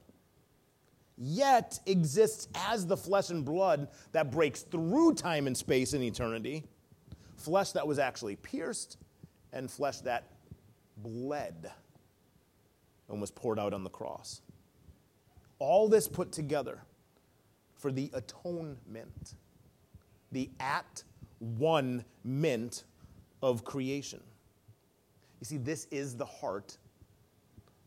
yet 1.17 1.79
exists 1.87 2.49
as 2.55 2.87
the 2.87 2.97
flesh 2.97 3.31
and 3.31 3.45
blood 3.45 3.89
that 4.13 4.31
breaks 4.31 4.63
through 4.63 5.15
time 5.15 5.47
and 5.47 5.57
space 5.57 5.95
in 5.95 6.03
eternity, 6.03 6.65
flesh 7.37 7.73
that 7.73 7.87
was 7.87 7.99
actually 7.99 8.37
pierced, 8.37 8.99
and 9.53 9.71
flesh 9.71 10.01
that 10.01 10.25
bled 10.97 11.71
and 13.09 13.21
was 13.21 13.31
poured 13.31 13.59
out 13.59 13.73
on 13.73 13.85
the 13.85 13.91
cross. 13.91 14.43
All 15.59 15.89
this 15.89 16.09
put 16.09 16.33
together 16.33 16.83
for 17.77 17.93
the 17.93 18.11
atonement, 18.15 19.35
the 20.33 20.51
at 20.61 21.03
one 21.39 22.05
mint 22.25 22.85
of 23.43 23.65
creation. 23.65 24.21
You 25.41 25.45
see, 25.45 25.57
this 25.57 25.87
is 25.91 26.17
the 26.17 26.25
heart 26.25 26.77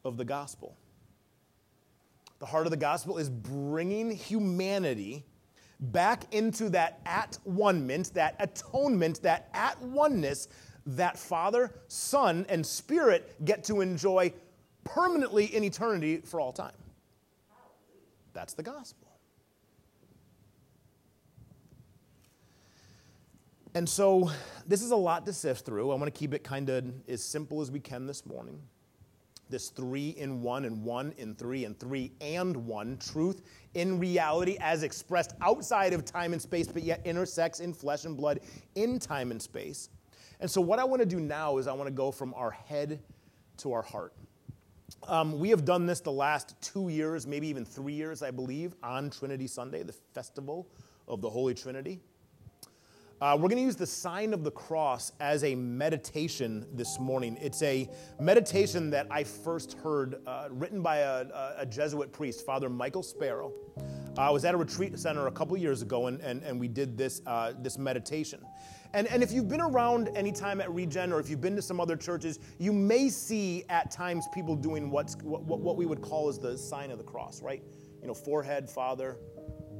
of 0.06 0.18
the 0.18 0.26
gospel. 0.26 0.78
The 2.40 2.46
heart 2.46 2.66
of 2.66 2.72
the 2.72 2.78
gospel 2.78 3.18
is 3.18 3.30
bringing 3.30 4.12
humanity 4.12 5.26
back 5.80 6.34
into 6.34 6.70
that 6.70 7.00
at 7.06 7.38
one 7.44 7.86
mint, 7.86 8.14
that 8.14 8.36
atonement, 8.40 9.22
that 9.22 9.50
at 9.54 9.82
oneness 9.82 10.48
that 10.86 11.18
Father, 11.18 11.74
Son, 11.88 12.46
and 12.50 12.66
Spirit 12.66 13.36
get 13.46 13.64
to 13.66 13.82
enjoy 13.82 14.34
permanently 14.84 15.46
in 15.56 15.64
eternity 15.64 16.18
for 16.18 16.40
all 16.40 16.52
time. 16.52 16.74
That's 18.34 18.54
the 18.54 18.64
gospel. 18.64 19.08
And 23.74 23.88
so, 23.88 24.30
this 24.68 24.82
is 24.82 24.92
a 24.92 24.96
lot 24.96 25.26
to 25.26 25.34
sift 25.34 25.66
through. 25.66 25.92
I 25.92 25.96
want 25.96 26.14
to 26.14 26.20
keep 26.20 26.34
it 26.34 26.44
kind 26.44 26.70
of 26.70 26.92
as 27.08 27.24
simple 27.24 27.62
as 27.62 27.72
we 27.72 27.80
can 27.80 28.06
this 28.06 28.26
morning. 28.26 28.62
This 29.50 29.70
three 29.70 30.10
in 30.10 30.42
one, 30.42 30.66
and 30.66 30.84
one 30.84 31.14
in 31.18 31.36
three, 31.36 31.64
and 31.64 31.80
three 31.80 32.12
and 32.20 32.56
one. 32.66 32.98
Truth 32.98 33.44
in 33.74 33.98
reality 33.98 34.58
as 34.60 34.84
expressed 34.84 35.36
outside 35.42 35.94
of 35.94 36.04
time 36.04 36.34
and 36.34 36.42
space, 36.42 36.68
but 36.68 36.84
yet 36.84 37.02
intersects 37.06 37.62
in 37.62 37.74
flesh 37.74 38.04
and 38.04 38.18
blood 38.18 38.42
in 38.76 39.00
time 39.00 39.32
and 39.32 39.42
space. 39.42 39.90
And 40.42 40.52
so, 40.52 40.60
what 40.60 40.80
I 40.80 40.84
want 40.84 41.02
to 41.02 41.06
do 41.06 41.22
now 41.22 41.58
is 41.58 41.68
I 41.68 41.74
want 41.74 41.88
to 41.88 41.94
go 41.94 42.12
from 42.12 42.34
our 42.34 42.52
head 42.52 43.00
to 43.58 43.72
our 43.72 43.84
heart. 43.84 44.14
Um, 45.08 45.40
we 45.40 45.50
have 45.50 45.66
done 45.66 45.86
this 45.86 46.00
the 46.00 46.12
last 46.12 46.56
two 46.62 46.90
years, 46.90 47.26
maybe 47.26 47.48
even 47.48 47.66
three 47.66 47.94
years, 47.94 48.22
I 48.22 48.30
believe, 48.32 48.76
on 48.84 49.10
Trinity 49.10 49.48
Sunday, 49.48 49.84
the 49.84 49.96
festival 50.14 50.68
of 51.08 51.22
the 51.22 51.30
Holy 51.30 51.54
Trinity. 51.54 52.00
Uh, 53.20 53.36
we're 53.36 53.50
going 53.50 53.58
to 53.58 53.64
use 53.64 53.76
the 53.76 53.86
sign 53.86 54.34
of 54.34 54.44
the 54.44 54.50
cross 54.50 55.12
as 55.20 55.44
a 55.44 55.54
meditation 55.54 56.66
this 56.74 57.00
morning. 57.00 57.38
It's 57.40 57.62
a 57.62 57.88
meditation 58.20 58.90
that 58.92 59.06
I 59.12 59.24
first 59.24 59.74
heard 59.74 60.22
uh, 60.26 60.48
written 60.50 60.82
by 60.82 60.98
a, 60.98 61.28
a, 61.58 61.66
Jesuit 61.68 62.12
priest, 62.12 62.44
Father 62.44 62.68
Michael 62.68 63.04
Sparough. 63.04 63.52
Uh, 64.18 64.22
I 64.22 64.32
was 64.32 64.44
at 64.44 64.56
a 64.56 64.58
retreat 64.58 64.98
center 64.98 65.28
a 65.28 65.32
couple 65.32 65.56
years 65.56 65.84
ago, 65.84 66.08
and, 66.08 66.20
and, 66.22 66.42
and 66.42 66.60
we 66.60 66.68
did 66.68 66.98
this, 66.98 67.22
uh, 67.28 67.54
this 67.60 67.78
meditation. 67.78 68.40
And, 68.94 69.08
and 69.08 69.24
if 69.24 69.32
you've 69.32 69.48
been 69.48 69.62
around 69.62 70.10
any 70.16 70.32
time 70.32 70.60
at 70.60 70.74
Regen 70.74 71.14
or 71.14 71.20
if 71.20 71.30
you've 71.30 71.42
been 71.42 71.56
to 71.56 71.62
some 71.62 71.80
other 71.80 71.96
churches, 71.96 72.40
you 72.58 72.74
may 72.74 73.10
see 73.10 73.64
at 73.70 73.90
times 73.90 74.28
people 74.34 74.56
doing 74.56 74.92
what's, 74.92 75.16
what, 75.24 75.44
what 75.44 75.78
we 75.78 75.86
would 75.86 76.02
call 76.02 76.28
as 76.28 76.38
the 76.38 76.58
sign 76.58 76.92
of 76.92 76.98
the 76.98 77.04
cross, 77.04 77.42
right? 77.42 77.64
You 78.02 78.08
know, 78.08 78.14
forehead, 78.14 78.70
Father, 78.70 79.18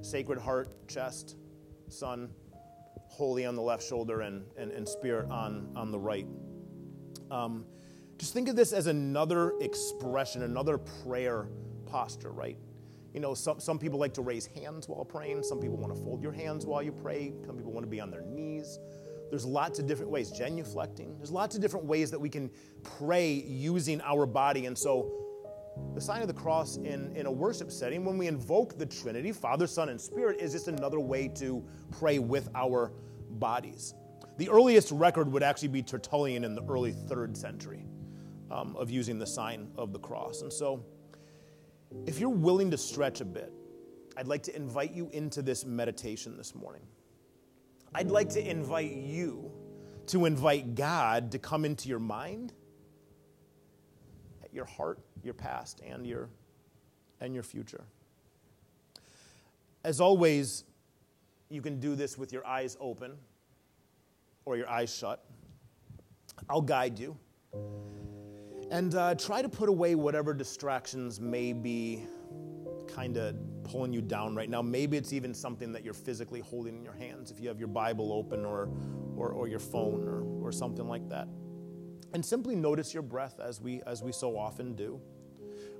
Sacred 0.02 0.40
Heart, 0.40 0.88
chest, 0.88 1.36
Son, 1.90 2.30
holy 3.08 3.46
on 3.46 3.56
the 3.56 3.62
left 3.62 3.84
shoulder, 3.84 4.22
and, 4.22 4.46
and, 4.58 4.72
and 4.72 4.88
Spirit 4.88 5.30
on, 5.30 5.70
on 5.76 5.92
the 5.92 6.00
right. 6.00 6.26
Um, 7.30 7.66
just 8.18 8.34
think 8.34 8.48
of 8.48 8.56
this 8.56 8.72
as 8.72 8.88
another 8.88 9.54
expression, 9.60 10.44
another 10.44 10.78
prayer 10.78 11.48
posture, 11.86 12.32
right? 12.32 12.58
You 13.14 13.20
know, 13.20 13.34
some, 13.34 13.60
some 13.60 13.78
people 13.78 14.00
like 14.00 14.14
to 14.14 14.22
raise 14.22 14.46
hands 14.46 14.88
while 14.88 15.04
praying. 15.04 15.44
Some 15.44 15.60
people 15.60 15.76
want 15.76 15.94
to 15.94 16.02
fold 16.02 16.22
your 16.24 16.32
hands 16.32 16.66
while 16.66 16.82
you 16.82 16.94
pray. 16.94 17.34
Some 17.46 17.58
people 17.58 17.74
want 17.74 17.86
to 17.86 17.90
be 17.90 18.00
on 18.00 18.10
their 18.10 18.22
knees. 18.22 18.80
There's 19.32 19.46
lots 19.46 19.80
of 19.80 19.88
different 19.88 20.12
ways, 20.12 20.30
genuflecting. 20.30 21.18
There's 21.18 21.32
lots 21.32 21.56
of 21.56 21.62
different 21.62 21.86
ways 21.86 22.12
that 22.12 22.20
we 22.20 22.30
can 22.30 22.52
pray 22.84 23.32
using 23.32 24.02
our 24.02 24.26
body. 24.26 24.66
And 24.66 24.78
so, 24.78 25.10
the 25.96 26.02
sign 26.02 26.22
of 26.22 26.28
the 26.28 26.34
cross 26.34 26.76
in, 26.76 27.16
in 27.16 27.26
a 27.26 27.32
worship 27.32 27.72
setting, 27.72 28.04
when 28.04 28.18
we 28.18 28.28
invoke 28.28 28.78
the 28.78 28.86
Trinity, 28.86 29.32
Father, 29.32 29.68
Son, 29.68 29.88
and 29.88 30.00
Spirit, 30.00 30.42
is 30.42 30.52
just 30.52 30.68
another 30.68 31.00
way 31.00 31.30
to 31.30 31.66
pray 31.98 32.20
with 32.20 32.50
our 32.54 32.92
bodies. 33.30 33.94
The 34.38 34.50
earliest 34.50 34.92
record 34.92 35.32
would 35.32 35.44
actually 35.44 35.70
be 35.70 35.82
Tertullian 35.82 36.44
in 36.44 36.54
the 36.54 36.64
early 36.66 36.92
third 36.92 37.38
century 37.38 37.86
um, 38.52 38.76
of 38.76 38.92
using 38.92 39.18
the 39.18 39.26
sign 39.26 39.70
of 39.78 39.94
the 39.94 40.00
cross. 40.00 40.42
And 40.42 40.52
so, 40.52 40.86
if 42.06 42.20
you're 42.20 42.30
willing 42.30 42.70
to 42.72 42.78
stretch 42.78 43.22
a 43.22 43.26
bit, 43.26 43.54
I'd 44.18 44.28
like 44.28 44.44
to 44.44 44.56
invite 44.56 44.92
you 44.92 45.10
into 45.14 45.42
this 45.42 45.66
meditation 45.66 46.36
this 46.36 46.54
morning. 46.54 46.82
I'd 47.94 48.10
like 48.10 48.30
to 48.30 48.50
invite 48.50 48.94
you 48.94 49.52
to 50.08 50.26
invite 50.26 50.76
God 50.76 51.32
to 51.32 51.40
come 51.40 51.66
into 51.66 51.90
your 51.90 52.00
mind, 52.00 52.54
your 54.54 54.66
heart, 54.66 55.00
your 55.24 55.34
past, 55.34 55.82
and 55.86 56.06
your, 56.06 56.30
and 57.20 57.34
your 57.34 57.44
future. 57.44 57.84
As 59.84 60.00
always, 60.00 60.64
you 61.50 61.62
can 61.62 61.80
do 61.80 61.96
this 61.96 62.18
with 62.18 62.32
your 62.32 62.46
eyes 62.46 62.78
open 62.80 63.14
or 64.46 64.58
your 64.58 64.70
eyes 64.70 64.94
shut. 64.94 65.24
I'll 66.50 66.62
guide 66.62 66.98
you. 66.98 67.18
And 68.72 68.96
uh, 68.96 69.16
try 69.16 69.42
to 69.42 69.50
put 69.50 69.68
away 69.68 69.96
whatever 69.96 70.34
distractions 70.34 71.20
may 71.20 71.52
be 71.52 72.06
kind 72.88 73.18
of 73.18 73.36
pulling 73.72 73.94
you 73.94 74.02
down 74.02 74.36
right 74.36 74.50
now. 74.50 74.62
Maybe 74.62 74.98
it's 74.98 75.14
even 75.14 75.34
something 75.34 75.72
that 75.72 75.84
you're 75.84 75.94
physically 75.94 76.42
holding 76.42 76.76
in 76.76 76.84
your 76.84 76.94
hands 76.94 77.32
if 77.32 77.40
you 77.40 77.48
have 77.48 77.58
your 77.58 77.70
Bible 77.70 78.12
open 78.12 78.46
or, 78.46 78.70
or, 79.16 79.30
or 79.30 79.48
your 79.48 79.60
phone 79.60 80.08
or, 80.08 80.24
or 80.46 80.52
something 80.52 80.88
like 80.88 81.08
that. 81.10 81.28
And 82.14 82.26
simply 82.26 82.56
notice 82.56 82.94
your 82.94 83.04
breath 83.04 83.40
as 83.40 83.62
we, 83.62 83.82
as 83.88 84.04
we 84.04 84.12
so 84.12 84.38
often 84.38 84.76
do. 84.76 85.00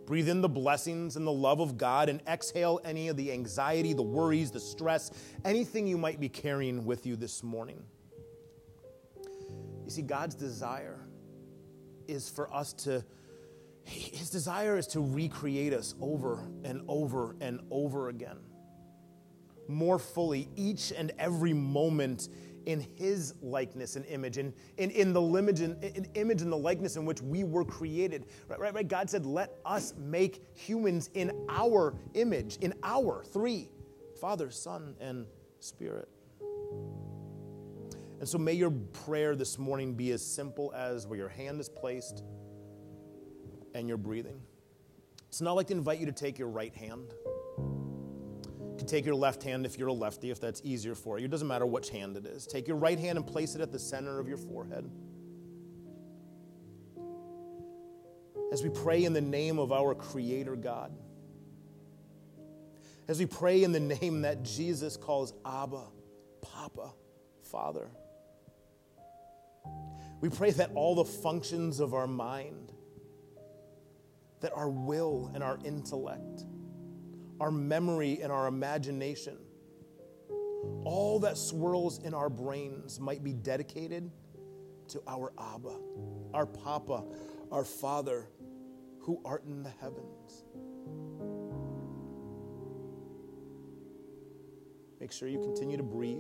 Breathe 0.06 0.30
in 0.30 0.42
the 0.42 0.50
blessings 0.50 1.16
and 1.16 1.28
the 1.28 1.32
love 1.32 1.60
of 1.60 1.78
God 1.78 2.10
and 2.10 2.22
exhale 2.28 2.80
any 2.84 3.10
of 3.10 3.18
the 3.18 3.32
anxiety, 3.32 3.94
the 3.94 4.02
worries, 4.02 4.52
the 4.52 4.60
stress, 4.60 5.12
anything 5.46 5.86
you 5.86 5.98
might 5.98 6.20
be 6.20 6.30
carrying 6.30 6.86
with 6.86 7.06
you 7.06 7.16
this 7.16 7.44
morning. 7.44 7.84
You 9.86 9.92
see, 9.92 10.02
God's 10.02 10.36
desire 10.36 11.00
is 12.08 12.30
for 12.30 12.54
us 12.54 12.74
to 12.74 13.04
his 13.92 14.30
desire 14.30 14.78
is 14.78 14.88
to 14.88 15.02
recreate 15.02 15.74
us 15.74 15.96
over 16.02 16.48
and 16.64 16.82
over 16.88 17.36
and 17.42 17.60
over 17.70 18.10
again, 18.10 18.38
more 19.68 20.00
fully, 20.00 20.50
each 20.56 20.94
and 20.96 21.12
every 21.20 21.54
moment 21.54 22.30
in 22.66 22.86
His 22.96 23.34
likeness 23.42 23.96
and 23.96 24.06
image, 24.06 24.38
and 24.38 24.54
in, 24.78 24.92
in, 24.92 25.14
the 25.14 25.22
image 25.22 25.62
and, 25.62 25.84
in, 25.84 26.06
image 26.14 26.42
and 26.42 26.52
the 26.52 26.58
likeness 26.58 26.96
in 26.96 27.06
which 27.06 27.22
we 27.22 27.44
were 27.44 27.66
created. 27.66 28.28
Right, 28.48 28.60
right, 28.60 28.74
right. 28.74 28.88
God 28.88 29.10
said, 29.10 29.26
"Let 29.26 29.58
us 29.66 29.94
make 29.98 30.44
humans 30.54 31.10
in 31.16 31.46
our 31.50 31.96
image, 32.14 32.58
in 32.62 32.74
our 32.84 33.24
three, 33.24 33.70
Father, 34.20 34.52
Son, 34.52 34.96
and 35.00 35.26
Spirit." 35.60 36.08
And 38.20 38.30
so, 38.30 38.38
may 38.38 38.54
your 38.54 38.70
prayer 38.70 39.36
this 39.36 39.58
morning 39.58 39.96
be 39.96 40.12
as 40.12 40.24
simple 40.24 40.72
as 40.76 41.08
where 41.08 41.18
your 41.18 41.30
hand 41.30 41.60
is 41.60 41.68
placed 41.68 42.24
and 43.74 43.88
you're 43.88 43.98
breathing. 43.98 44.42
It's 45.28 45.42
not 45.42 45.54
like 45.54 45.68
to 45.68 45.74
invite 45.74 46.00
you 46.00 46.06
to 46.08 46.12
take 46.12 46.38
your 46.38 46.50
right 46.50 46.76
hand. 46.76 47.14
Can 48.78 48.88
take 48.88 49.06
your 49.06 49.16
left 49.16 49.44
hand 49.44 49.66
if 49.66 49.78
you're 49.78 49.90
a 49.90 49.94
lefty, 49.94 50.32
if 50.32 50.40
that's 50.40 50.62
easier 50.64 50.96
for 50.96 51.20
you. 51.20 51.26
It 51.26 51.32
doesn't 51.32 51.48
matter 51.48 51.66
which 51.66 51.90
hand 51.90 52.18
it 52.18 52.26
is. 52.26 52.46
Take 52.48 52.68
your 52.68 52.78
right 52.78 53.00
hand 53.00 53.18
and 53.18 53.26
place 53.26 53.56
it 53.56 53.62
at 53.62 53.72
the 53.72 53.80
center 53.80 54.20
of 54.20 54.28
your 54.28 54.38
forehead. 54.38 54.90
As 58.52 58.64
we 58.64 58.70
pray 58.70 59.06
in 59.06 59.14
the 59.14 59.22
name 59.22 59.60
of 59.60 59.72
our 59.72 59.96
Creator 59.96 60.58
God, 60.58 60.92
as 63.08 63.20
we 63.20 63.26
pray 63.26 63.64
in 63.64 63.72
the 63.72 63.80
name 63.80 64.22
that 64.24 64.44
Jesus 64.44 64.98
calls 64.98 65.34
Abba, 65.46 65.84
Papa, 66.42 66.92
Father, 67.44 67.90
we 70.22 70.30
pray 70.30 70.52
that 70.52 70.72
all 70.76 70.96
the 70.96 71.06
functions 71.06 71.80
of 71.80 71.94
our 71.94 72.08
mind, 72.08 72.72
that 74.42 74.52
our 74.54 74.70
will 74.70 75.32
and 75.34 75.44
our 75.44 75.58
intellect, 75.64 76.46
our 77.40 77.52
memory 77.52 78.20
and 78.22 78.32
our 78.32 78.48
imagination, 78.48 79.38
all 80.84 81.20
that 81.20 81.38
swirls 81.38 82.00
in 82.00 82.14
our 82.14 82.30
brains 82.30 83.00
might 83.00 83.24
be 83.24 83.34
dedicated 83.34 84.12
to 84.90 85.02
our 85.08 85.32
Abba, 85.40 85.78
our 86.34 86.46
Papa, 86.46 87.04
our 87.52 87.64
Father, 87.64 88.28
who 89.00 89.22
art 89.26 89.44
in 89.46 89.64
the 89.64 89.72
heavens. 89.82 90.46
Make 95.00 95.12
sure 95.12 95.28
you 95.28 95.40
continue 95.40 95.78
to 95.78 95.84
breathe. 95.84 96.20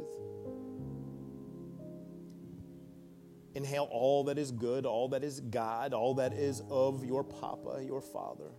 Inhale 3.53 3.87
all 3.91 4.23
that 4.25 4.37
is 4.37 4.51
good, 4.51 4.85
all 4.85 5.09
that 5.09 5.23
is 5.23 5.39
God, 5.41 5.93
all 5.93 6.15
that 6.15 6.33
is 6.33 6.61
of 6.69 7.03
your 7.03 7.23
Papa, 7.23 7.83
your 7.85 8.01
Father. 8.01 8.51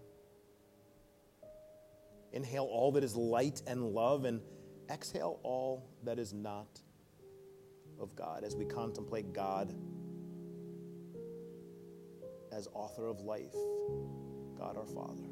Inhale 2.32 2.64
all 2.64 2.92
that 2.92 3.04
is 3.04 3.16
light 3.16 3.62
and 3.66 3.84
love, 3.84 4.24
and 4.24 4.40
exhale 4.90 5.40
all 5.42 5.88
that 6.04 6.18
is 6.18 6.32
not 6.32 6.80
of 7.98 8.14
God 8.16 8.44
as 8.44 8.54
we 8.54 8.64
contemplate 8.64 9.32
God 9.32 9.74
as 12.52 12.68
author 12.74 13.06
of 13.06 13.20
life, 13.20 13.54
God 14.58 14.76
our 14.76 14.86
Father. 14.86 15.31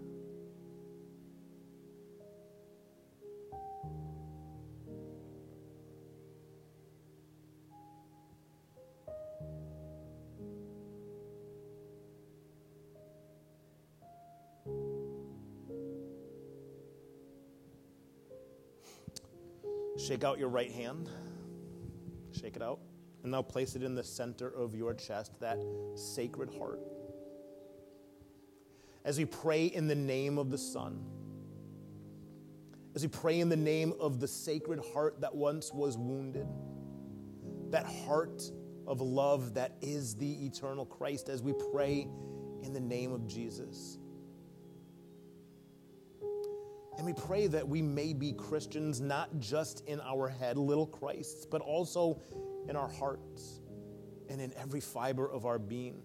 Shake 20.11 20.25
out 20.25 20.41
your 20.41 20.49
right 20.49 20.73
hand. 20.73 21.09
Shake 22.33 22.57
it 22.57 22.63
out. 22.63 22.81
And 23.23 23.31
now 23.31 23.43
place 23.43 23.77
it 23.77 23.85
in 23.85 23.95
the 23.95 24.03
center 24.03 24.49
of 24.49 24.75
your 24.75 24.93
chest, 24.93 25.39
that 25.39 25.63
sacred 25.95 26.53
heart. 26.59 26.81
As 29.05 29.19
we 29.19 29.25
pray 29.25 29.67
in 29.67 29.87
the 29.87 29.95
name 29.95 30.37
of 30.37 30.51
the 30.51 30.59
Son, 30.59 31.07
as 32.97 33.03
we 33.03 33.09
pray 33.09 33.39
in 33.39 33.49
the 33.49 33.57
name 33.57 33.93
of 34.01 34.19
the 34.19 34.27
sacred 34.27 34.81
heart 34.93 35.21
that 35.21 35.33
once 35.33 35.73
was 35.73 35.97
wounded, 35.97 36.49
that 37.71 37.87
heart 37.87 38.43
of 38.89 39.01
love 39.01 39.55
that 39.55 39.77
is 39.81 40.17
the 40.17 40.45
eternal 40.45 40.87
Christ, 40.87 41.29
as 41.29 41.41
we 41.41 41.55
pray 41.73 42.09
in 42.65 42.73
the 42.73 42.81
name 42.81 43.13
of 43.13 43.29
Jesus. 43.29 43.97
And 47.01 47.07
we 47.07 47.15
pray 47.15 47.47
that 47.47 47.67
we 47.67 47.81
may 47.81 48.13
be 48.13 48.35
Christians 48.35 49.01
not 49.01 49.31
just 49.41 49.83
in 49.87 50.03
our 50.03 50.29
head, 50.29 50.59
little 50.59 50.85
Christs, 50.85 51.47
but 51.47 51.63
also 51.63 52.21
in 52.69 52.77
our 52.77 52.91
hearts 52.91 53.63
and 54.29 54.39
in 54.39 54.53
every 54.55 54.83
fiber 54.83 55.27
of 55.27 55.47
our 55.47 55.59
being. 55.59 56.03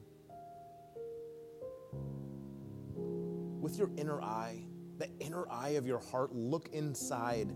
With 2.95 3.77
your 3.77 3.89
inner 3.97 4.21
eye, 4.21 4.63
the 4.97 5.09
inner 5.19 5.45
eye 5.51 5.71
of 5.71 5.85
your 5.85 5.99
heart, 5.99 6.33
look 6.33 6.69
inside 6.69 7.53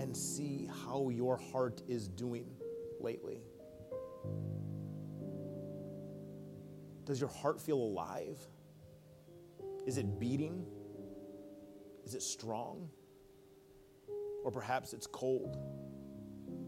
and 0.00 0.16
see 0.16 0.68
how 0.84 1.10
your 1.10 1.36
heart 1.36 1.82
is 1.86 2.08
doing 2.08 2.50
lately. 2.98 3.38
Does 7.04 7.20
your 7.20 7.30
heart 7.30 7.60
feel 7.60 7.78
alive? 7.78 8.36
Is 9.86 9.96
it 9.96 10.18
beating? 10.18 10.66
Is 12.08 12.14
it 12.14 12.22
strong? 12.22 12.88
Or 14.42 14.50
perhaps 14.50 14.94
it's 14.94 15.06
cold, 15.06 15.58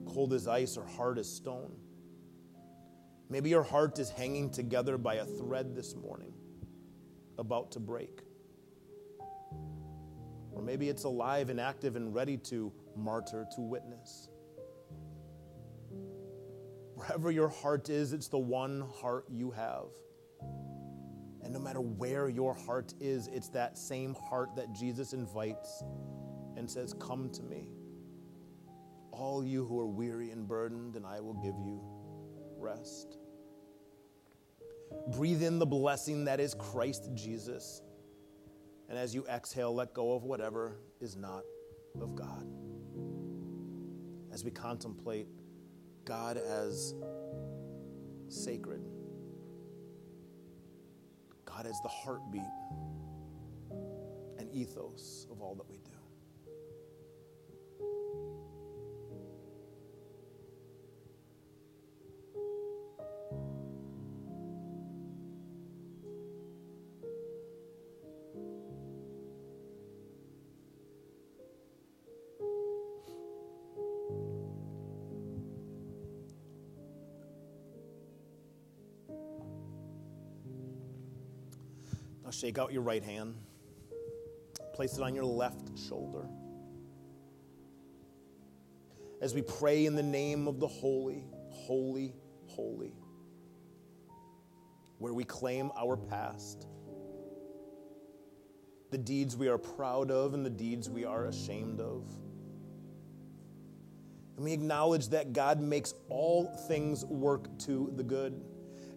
cold 0.06 0.34
as 0.34 0.46
ice 0.46 0.76
or 0.76 0.84
hard 0.84 1.18
as 1.18 1.34
stone. 1.34 1.72
Maybe 3.30 3.48
your 3.48 3.62
heart 3.62 3.98
is 3.98 4.10
hanging 4.10 4.50
together 4.50 4.98
by 4.98 5.14
a 5.14 5.24
thread 5.24 5.74
this 5.74 5.96
morning, 5.96 6.34
about 7.38 7.72
to 7.72 7.80
break. 7.80 8.20
Or 10.52 10.60
maybe 10.60 10.90
it's 10.90 11.04
alive 11.04 11.48
and 11.48 11.58
active 11.58 11.96
and 11.96 12.14
ready 12.14 12.36
to 12.36 12.70
martyr, 12.94 13.46
to 13.54 13.62
witness. 13.62 14.28
Wherever 16.96 17.30
your 17.30 17.48
heart 17.48 17.88
is, 17.88 18.12
it's 18.12 18.28
the 18.28 18.38
one 18.38 18.84
heart 19.00 19.24
you 19.30 19.52
have. 19.52 19.86
And 21.42 21.52
no 21.52 21.58
matter 21.58 21.80
where 21.80 22.28
your 22.28 22.54
heart 22.54 22.94
is, 23.00 23.28
it's 23.28 23.48
that 23.48 23.78
same 23.78 24.14
heart 24.14 24.54
that 24.56 24.72
Jesus 24.72 25.12
invites 25.12 25.82
and 26.56 26.70
says, 26.70 26.94
Come 26.98 27.30
to 27.30 27.42
me, 27.42 27.68
all 29.10 29.44
you 29.44 29.64
who 29.64 29.80
are 29.80 29.86
weary 29.86 30.30
and 30.30 30.46
burdened, 30.46 30.96
and 30.96 31.06
I 31.06 31.20
will 31.20 31.34
give 31.34 31.54
you 31.58 31.80
rest. 32.58 33.16
Breathe 35.08 35.42
in 35.42 35.58
the 35.58 35.66
blessing 35.66 36.24
that 36.24 36.40
is 36.40 36.54
Christ 36.54 37.10
Jesus. 37.14 37.80
And 38.88 38.98
as 38.98 39.14
you 39.14 39.24
exhale, 39.26 39.72
let 39.72 39.94
go 39.94 40.12
of 40.12 40.24
whatever 40.24 40.76
is 41.00 41.16
not 41.16 41.44
of 42.00 42.16
God. 42.16 42.46
As 44.32 44.44
we 44.44 44.50
contemplate 44.50 45.28
God 46.04 46.36
as 46.36 46.94
sacred 48.28 48.89
God 51.60 51.68
as 51.68 51.80
the 51.82 51.88
heartbeat 51.88 52.42
and 54.38 54.50
ethos 54.54 55.26
of 55.30 55.42
all 55.42 55.54
that 55.56 55.68
we 55.68 55.76
do. 55.78 55.89
Now 82.30 82.34
shake 82.34 82.58
out 82.58 82.72
your 82.72 82.82
right 82.82 83.02
hand, 83.02 83.34
place 84.72 84.96
it 84.96 85.02
on 85.02 85.16
your 85.16 85.24
left 85.24 85.76
shoulder. 85.76 86.28
As 89.20 89.34
we 89.34 89.42
pray 89.42 89.84
in 89.84 89.96
the 89.96 90.02
name 90.04 90.46
of 90.46 90.60
the 90.60 90.68
holy, 90.68 91.24
holy, 91.48 92.14
holy, 92.46 92.92
where 94.98 95.12
we 95.12 95.24
claim 95.24 95.72
our 95.76 95.96
past, 95.96 96.68
the 98.92 98.98
deeds 98.98 99.36
we 99.36 99.48
are 99.48 99.58
proud 99.58 100.12
of 100.12 100.32
and 100.32 100.46
the 100.46 100.50
deeds 100.50 100.88
we 100.88 101.04
are 101.04 101.24
ashamed 101.24 101.80
of. 101.80 102.04
And 104.36 104.44
we 104.44 104.52
acknowledge 104.52 105.08
that 105.08 105.32
God 105.32 105.60
makes 105.60 105.94
all 106.08 106.46
things 106.68 107.04
work 107.06 107.58
to 107.66 107.92
the 107.96 108.04
good 108.04 108.40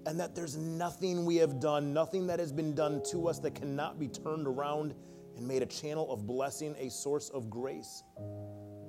and 0.05 0.19
that 0.19 0.35
there's 0.35 0.57
nothing 0.57 1.25
we 1.25 1.37
have 1.37 1.59
done, 1.59 1.93
nothing 1.93 2.27
that 2.27 2.39
has 2.39 2.51
been 2.51 2.75
done 2.75 3.01
to 3.11 3.27
us 3.27 3.39
that 3.39 3.55
cannot 3.55 3.99
be 3.99 4.07
turned 4.07 4.47
around 4.47 4.93
and 5.37 5.47
made 5.47 5.61
a 5.61 5.65
channel 5.65 6.11
of 6.11 6.27
blessing, 6.27 6.75
a 6.77 6.89
source 6.89 7.29
of 7.29 7.49
grace 7.49 8.03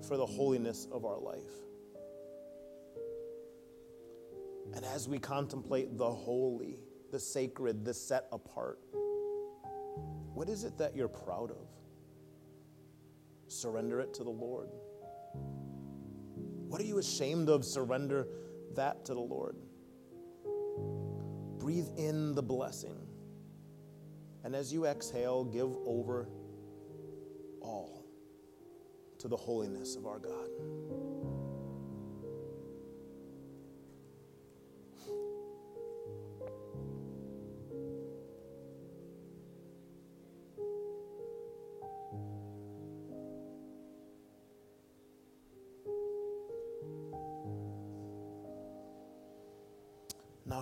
for 0.06 0.16
the 0.16 0.26
holiness 0.26 0.88
of 0.92 1.04
our 1.04 1.18
life. 1.18 1.38
And 4.74 4.84
as 4.84 5.08
we 5.08 5.18
contemplate 5.18 5.96
the 5.96 6.10
holy, 6.10 6.78
the 7.12 7.20
sacred, 7.20 7.84
the 7.84 7.94
set 7.94 8.26
apart, 8.32 8.80
what 10.34 10.48
is 10.48 10.64
it 10.64 10.76
that 10.78 10.96
you're 10.96 11.08
proud 11.08 11.50
of? 11.50 11.68
Surrender 13.46 14.00
it 14.00 14.12
to 14.14 14.24
the 14.24 14.30
Lord. 14.30 14.68
What 16.66 16.80
are 16.80 16.84
you 16.84 16.98
ashamed 16.98 17.48
of? 17.48 17.64
Surrender 17.64 18.26
that 18.74 19.04
to 19.04 19.14
the 19.14 19.20
Lord. 19.20 19.56
Breathe 21.64 21.88
in 21.96 22.34
the 22.34 22.42
blessing. 22.42 22.94
And 24.44 24.54
as 24.54 24.70
you 24.70 24.84
exhale, 24.84 25.44
give 25.44 25.74
over 25.86 26.28
all 27.62 28.04
to 29.18 29.28
the 29.28 29.36
holiness 29.38 29.96
of 29.96 30.04
our 30.04 30.18
God. 30.18 30.50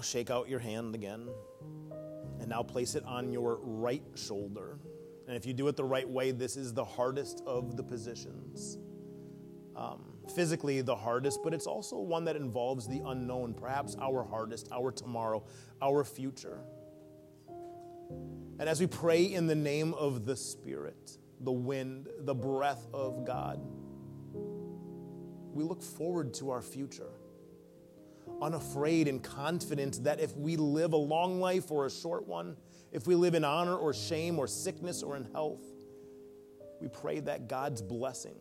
Shake 0.02 0.30
out 0.30 0.48
your 0.48 0.58
hand 0.58 0.94
again. 0.94 1.28
And 2.40 2.48
now 2.48 2.62
place 2.62 2.94
it 2.94 3.04
on 3.04 3.32
your 3.32 3.60
right 3.62 4.02
shoulder. 4.14 4.78
And 5.28 5.36
if 5.36 5.46
you 5.46 5.54
do 5.54 5.68
it 5.68 5.76
the 5.76 5.84
right 5.84 6.08
way, 6.08 6.32
this 6.32 6.56
is 6.56 6.74
the 6.74 6.84
hardest 6.84 7.42
of 7.46 7.76
the 7.76 7.82
positions. 7.82 8.78
Um, 9.76 10.12
physically, 10.34 10.82
the 10.82 10.96
hardest, 10.96 11.40
but 11.42 11.54
it's 11.54 11.66
also 11.66 11.96
one 11.98 12.24
that 12.24 12.36
involves 12.36 12.86
the 12.86 13.00
unknown, 13.06 13.54
perhaps 13.54 13.96
our 14.00 14.22
hardest, 14.22 14.68
our 14.72 14.90
tomorrow, 14.90 15.44
our 15.80 16.04
future. 16.04 16.60
And 18.58 18.68
as 18.68 18.80
we 18.80 18.86
pray 18.86 19.24
in 19.24 19.46
the 19.46 19.54
name 19.54 19.94
of 19.94 20.26
the 20.26 20.36
Spirit, 20.36 21.16
the 21.40 21.52
wind, 21.52 22.08
the 22.20 22.34
breath 22.34 22.86
of 22.92 23.24
God, 23.24 23.60
we 25.52 25.64
look 25.64 25.82
forward 25.82 26.34
to 26.34 26.50
our 26.50 26.62
future 26.62 27.10
unafraid 28.42 29.08
and 29.08 29.22
confident 29.22 30.02
that 30.04 30.20
if 30.20 30.36
we 30.36 30.56
live 30.56 30.92
a 30.92 30.96
long 30.96 31.40
life 31.40 31.70
or 31.70 31.86
a 31.86 31.90
short 31.90 32.26
one, 32.26 32.56
if 32.90 33.06
we 33.06 33.14
live 33.14 33.34
in 33.34 33.44
honor 33.44 33.76
or 33.76 33.94
shame 33.94 34.38
or 34.38 34.46
sickness 34.46 35.02
or 35.02 35.16
in 35.16 35.24
health, 35.32 35.62
we 36.80 36.88
pray 36.88 37.20
that 37.20 37.48
God's 37.48 37.80
blessing, 37.80 38.36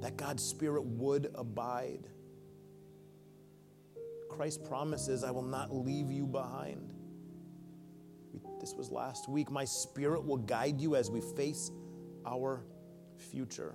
that 0.00 0.16
God's 0.16 0.42
Spirit 0.42 0.84
would 0.84 1.30
abide. 1.34 2.08
Christ 4.30 4.64
promises, 4.64 5.24
I 5.24 5.30
will 5.32 5.42
not 5.42 5.74
leave 5.74 6.10
you 6.10 6.26
behind. 6.26 6.92
This 8.60 8.72
was 8.74 8.90
last 8.90 9.28
week. 9.28 9.50
My 9.50 9.64
Spirit 9.64 10.24
will 10.24 10.38
guide 10.38 10.80
you 10.80 10.96
as 10.96 11.10
we 11.10 11.20
face 11.20 11.70
our 12.24 12.64
future 13.18 13.74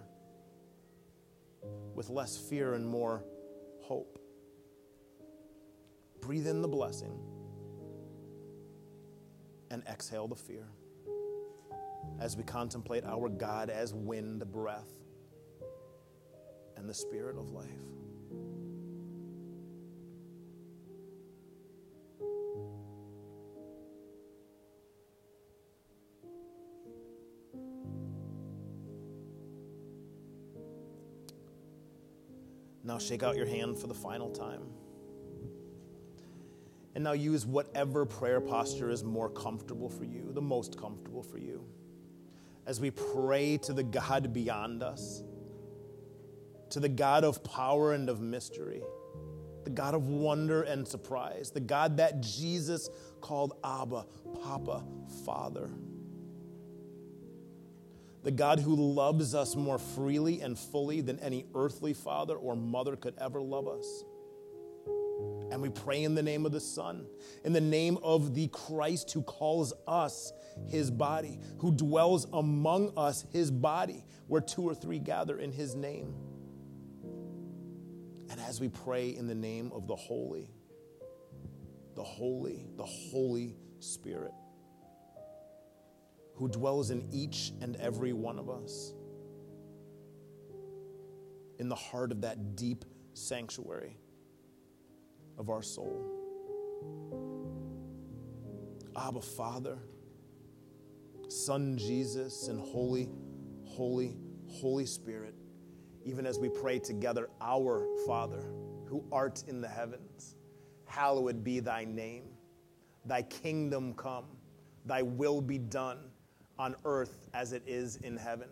with 1.94 2.10
less 2.10 2.38
fear 2.38 2.74
and 2.74 2.88
more 2.88 3.24
hope. 3.82 4.20
Breathe 6.22 6.48
in 6.48 6.62
the 6.62 6.68
blessing 6.68 7.18
and 9.72 9.84
exhale 9.88 10.28
the 10.28 10.36
fear 10.36 10.68
as 12.20 12.36
we 12.36 12.44
contemplate 12.44 13.04
our 13.06 13.30
God 13.30 13.70
as 13.70 13.94
wind, 13.94 14.44
breath, 14.52 14.90
and 16.78 16.90
the 16.90 16.94
spirit 16.94 17.38
of 17.38 17.52
life. 17.52 17.70
Now 32.84 32.98
shake 32.98 33.22
out 33.22 33.36
your 33.36 33.46
hand 33.46 33.78
for 33.78 33.88
the 33.88 33.94
final 33.94 34.32
time. 34.32 34.64
And 37.00 37.06
now 37.06 37.14
use 37.14 37.46
whatever 37.46 38.06
prayer 38.06 38.42
posture 38.42 38.90
is 38.90 39.06
more 39.06 39.30
comfortable 39.30 39.88
for 39.88 40.04
you, 40.04 40.34
the 40.34 40.42
most 40.42 40.78
comfortable 40.78 41.24
for 41.24 41.38
you. 41.38 41.64
As 42.66 42.82
we 42.82 42.92
pray 42.92 43.56
to 43.60 43.72
the 43.72 43.84
God 43.84 44.34
beyond 44.34 44.84
us, 44.84 45.24
to 46.72 46.82
the 46.82 46.90
God 46.90 47.24
of 47.24 47.42
power 47.42 47.94
and 47.94 48.10
of 48.10 48.20
mystery, 48.20 48.82
the 49.64 49.70
God 49.70 49.94
of 49.94 50.10
wonder 50.10 50.64
and 50.64 50.86
surprise, 50.86 51.52
the 51.52 51.62
God 51.62 51.96
that 51.96 52.20
Jesus 52.20 52.90
called 53.22 53.54
Abba, 53.64 54.06
Papa, 54.44 54.84
Father. 55.24 55.70
The 58.24 58.32
God 58.32 58.60
who 58.60 58.76
loves 58.76 59.34
us 59.34 59.56
more 59.56 59.78
freely 59.80 60.42
and 60.42 60.60
fully 60.60 61.00
than 61.00 61.18
any 61.22 61.46
earthly 61.56 61.94
father 61.94 62.36
or 62.36 62.58
mother 62.58 62.98
could 62.98 63.14
ever 63.20 63.42
love 63.42 63.70
us 63.70 64.04
and 65.52 65.62
we 65.62 65.70
pray 65.70 66.04
in 66.04 66.16
the 66.16 66.24
name 66.24 66.46
of 66.46 66.52
the 66.52 66.60
Son, 66.60 67.06
in 67.44 67.54
the 67.54 67.62
name 67.62 67.98
of 68.04 68.36
the 68.36 68.48
Christ 68.50 69.12
who 69.12 69.22
calls 69.24 69.74
us 69.88 70.32
his 70.68 70.92
body, 70.92 71.40
who 71.60 71.72
dwells 71.72 72.28
among 72.34 72.94
us 72.96 73.26
his 73.32 73.50
body, 73.50 74.04
where 74.28 74.42
two 74.42 74.64
or 74.64 74.76
three 74.76 75.00
gather 75.00 75.40
in 75.40 75.52
his 75.52 75.76
name. 75.76 76.14
And 78.30 78.40
as 78.40 78.60
we 78.60 78.70
pray 78.70 79.16
in 79.16 79.28
the 79.28 79.36
name 79.36 79.72
of 79.74 79.88
the 79.88 79.96
Holy, 79.96 80.52
the 81.96 82.04
Holy, 82.04 82.68
the 82.78 82.86
Holy 82.86 83.56
Spirit, 83.80 84.34
who 86.36 86.48
dwells 86.48 86.92
in 86.92 87.08
each 87.12 87.52
and 87.62 87.76
every 87.78 88.14
one 88.14 88.38
of 88.38 88.50
us, 88.50 88.94
in 91.58 91.68
the 91.68 91.76
heart 91.76 92.12
of 92.12 92.22
that 92.22 92.56
deep 92.56 92.86
sanctuary 93.14 93.98
of 95.40 95.50
our 95.50 95.64
soul. 95.64 96.06
Abba, 98.96 99.22
Father, 99.22 99.80
Son 101.30 101.78
Jesus, 101.78 102.50
and 102.50 102.60
Holy, 102.60 103.10
Holy, 103.64 104.18
Holy 104.48 104.86
Spirit, 104.86 105.34
even 106.04 106.26
as 106.26 106.38
we 106.38 106.50
pray 106.50 106.78
together, 106.78 107.30
Our 107.40 107.88
Father, 108.06 108.52
who 108.86 109.04
art 109.12 109.44
in 109.48 109.62
the 109.62 109.68
heavens, 109.68 110.36
hallowed 110.86 111.44
be 111.44 111.60
thy 111.60 111.86
name. 111.86 112.24
Thy 113.06 113.22
kingdom 113.22 113.94
come, 113.94 114.26
thy 114.86 115.02
will 115.02 115.40
be 115.40 115.58
done 115.58 116.00
on 116.58 116.76
earth 116.84 117.30
as 117.34 117.54
it 117.54 117.64
is 117.66 117.96
in 117.98 118.18
heaven. 118.18 118.50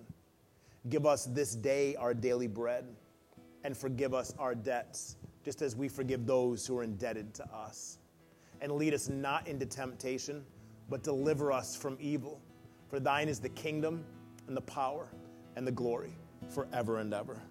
Give 0.88 1.06
us 1.06 1.26
this 1.26 1.56
day 1.56 1.96
our 1.96 2.14
daily 2.14 2.48
bread, 2.48 2.86
and 3.66 3.76
forgive 3.76 4.14
us 4.14 4.34
our 4.40 4.56
debts 4.56 5.17
just 5.48 5.62
as 5.62 5.78
we 5.78 5.88
forgive 5.88 6.26
those 6.26 6.68
who 6.68 6.78
are 6.78 6.84
indebted 6.84 7.34
to 7.34 7.46
us. 7.56 8.00
And 8.60 8.70
lead 8.74 8.94
us 8.94 9.08
not 9.08 9.48
into 9.48 9.66
temptation, 9.66 10.44
but 10.90 11.04
deliver 11.04 11.54
us 11.54 11.74
from 11.74 11.96
evil. 12.02 12.42
For 12.90 13.00
thine 13.00 13.30
is 13.30 13.40
the 13.40 13.48
kingdom 13.48 14.04
and 14.50 14.58
the 14.58 14.62
power 14.62 15.08
and 15.56 15.66
the 15.66 15.72
glory 15.72 16.12
forever 16.50 16.98
and 16.98 17.14
ever. 17.14 17.42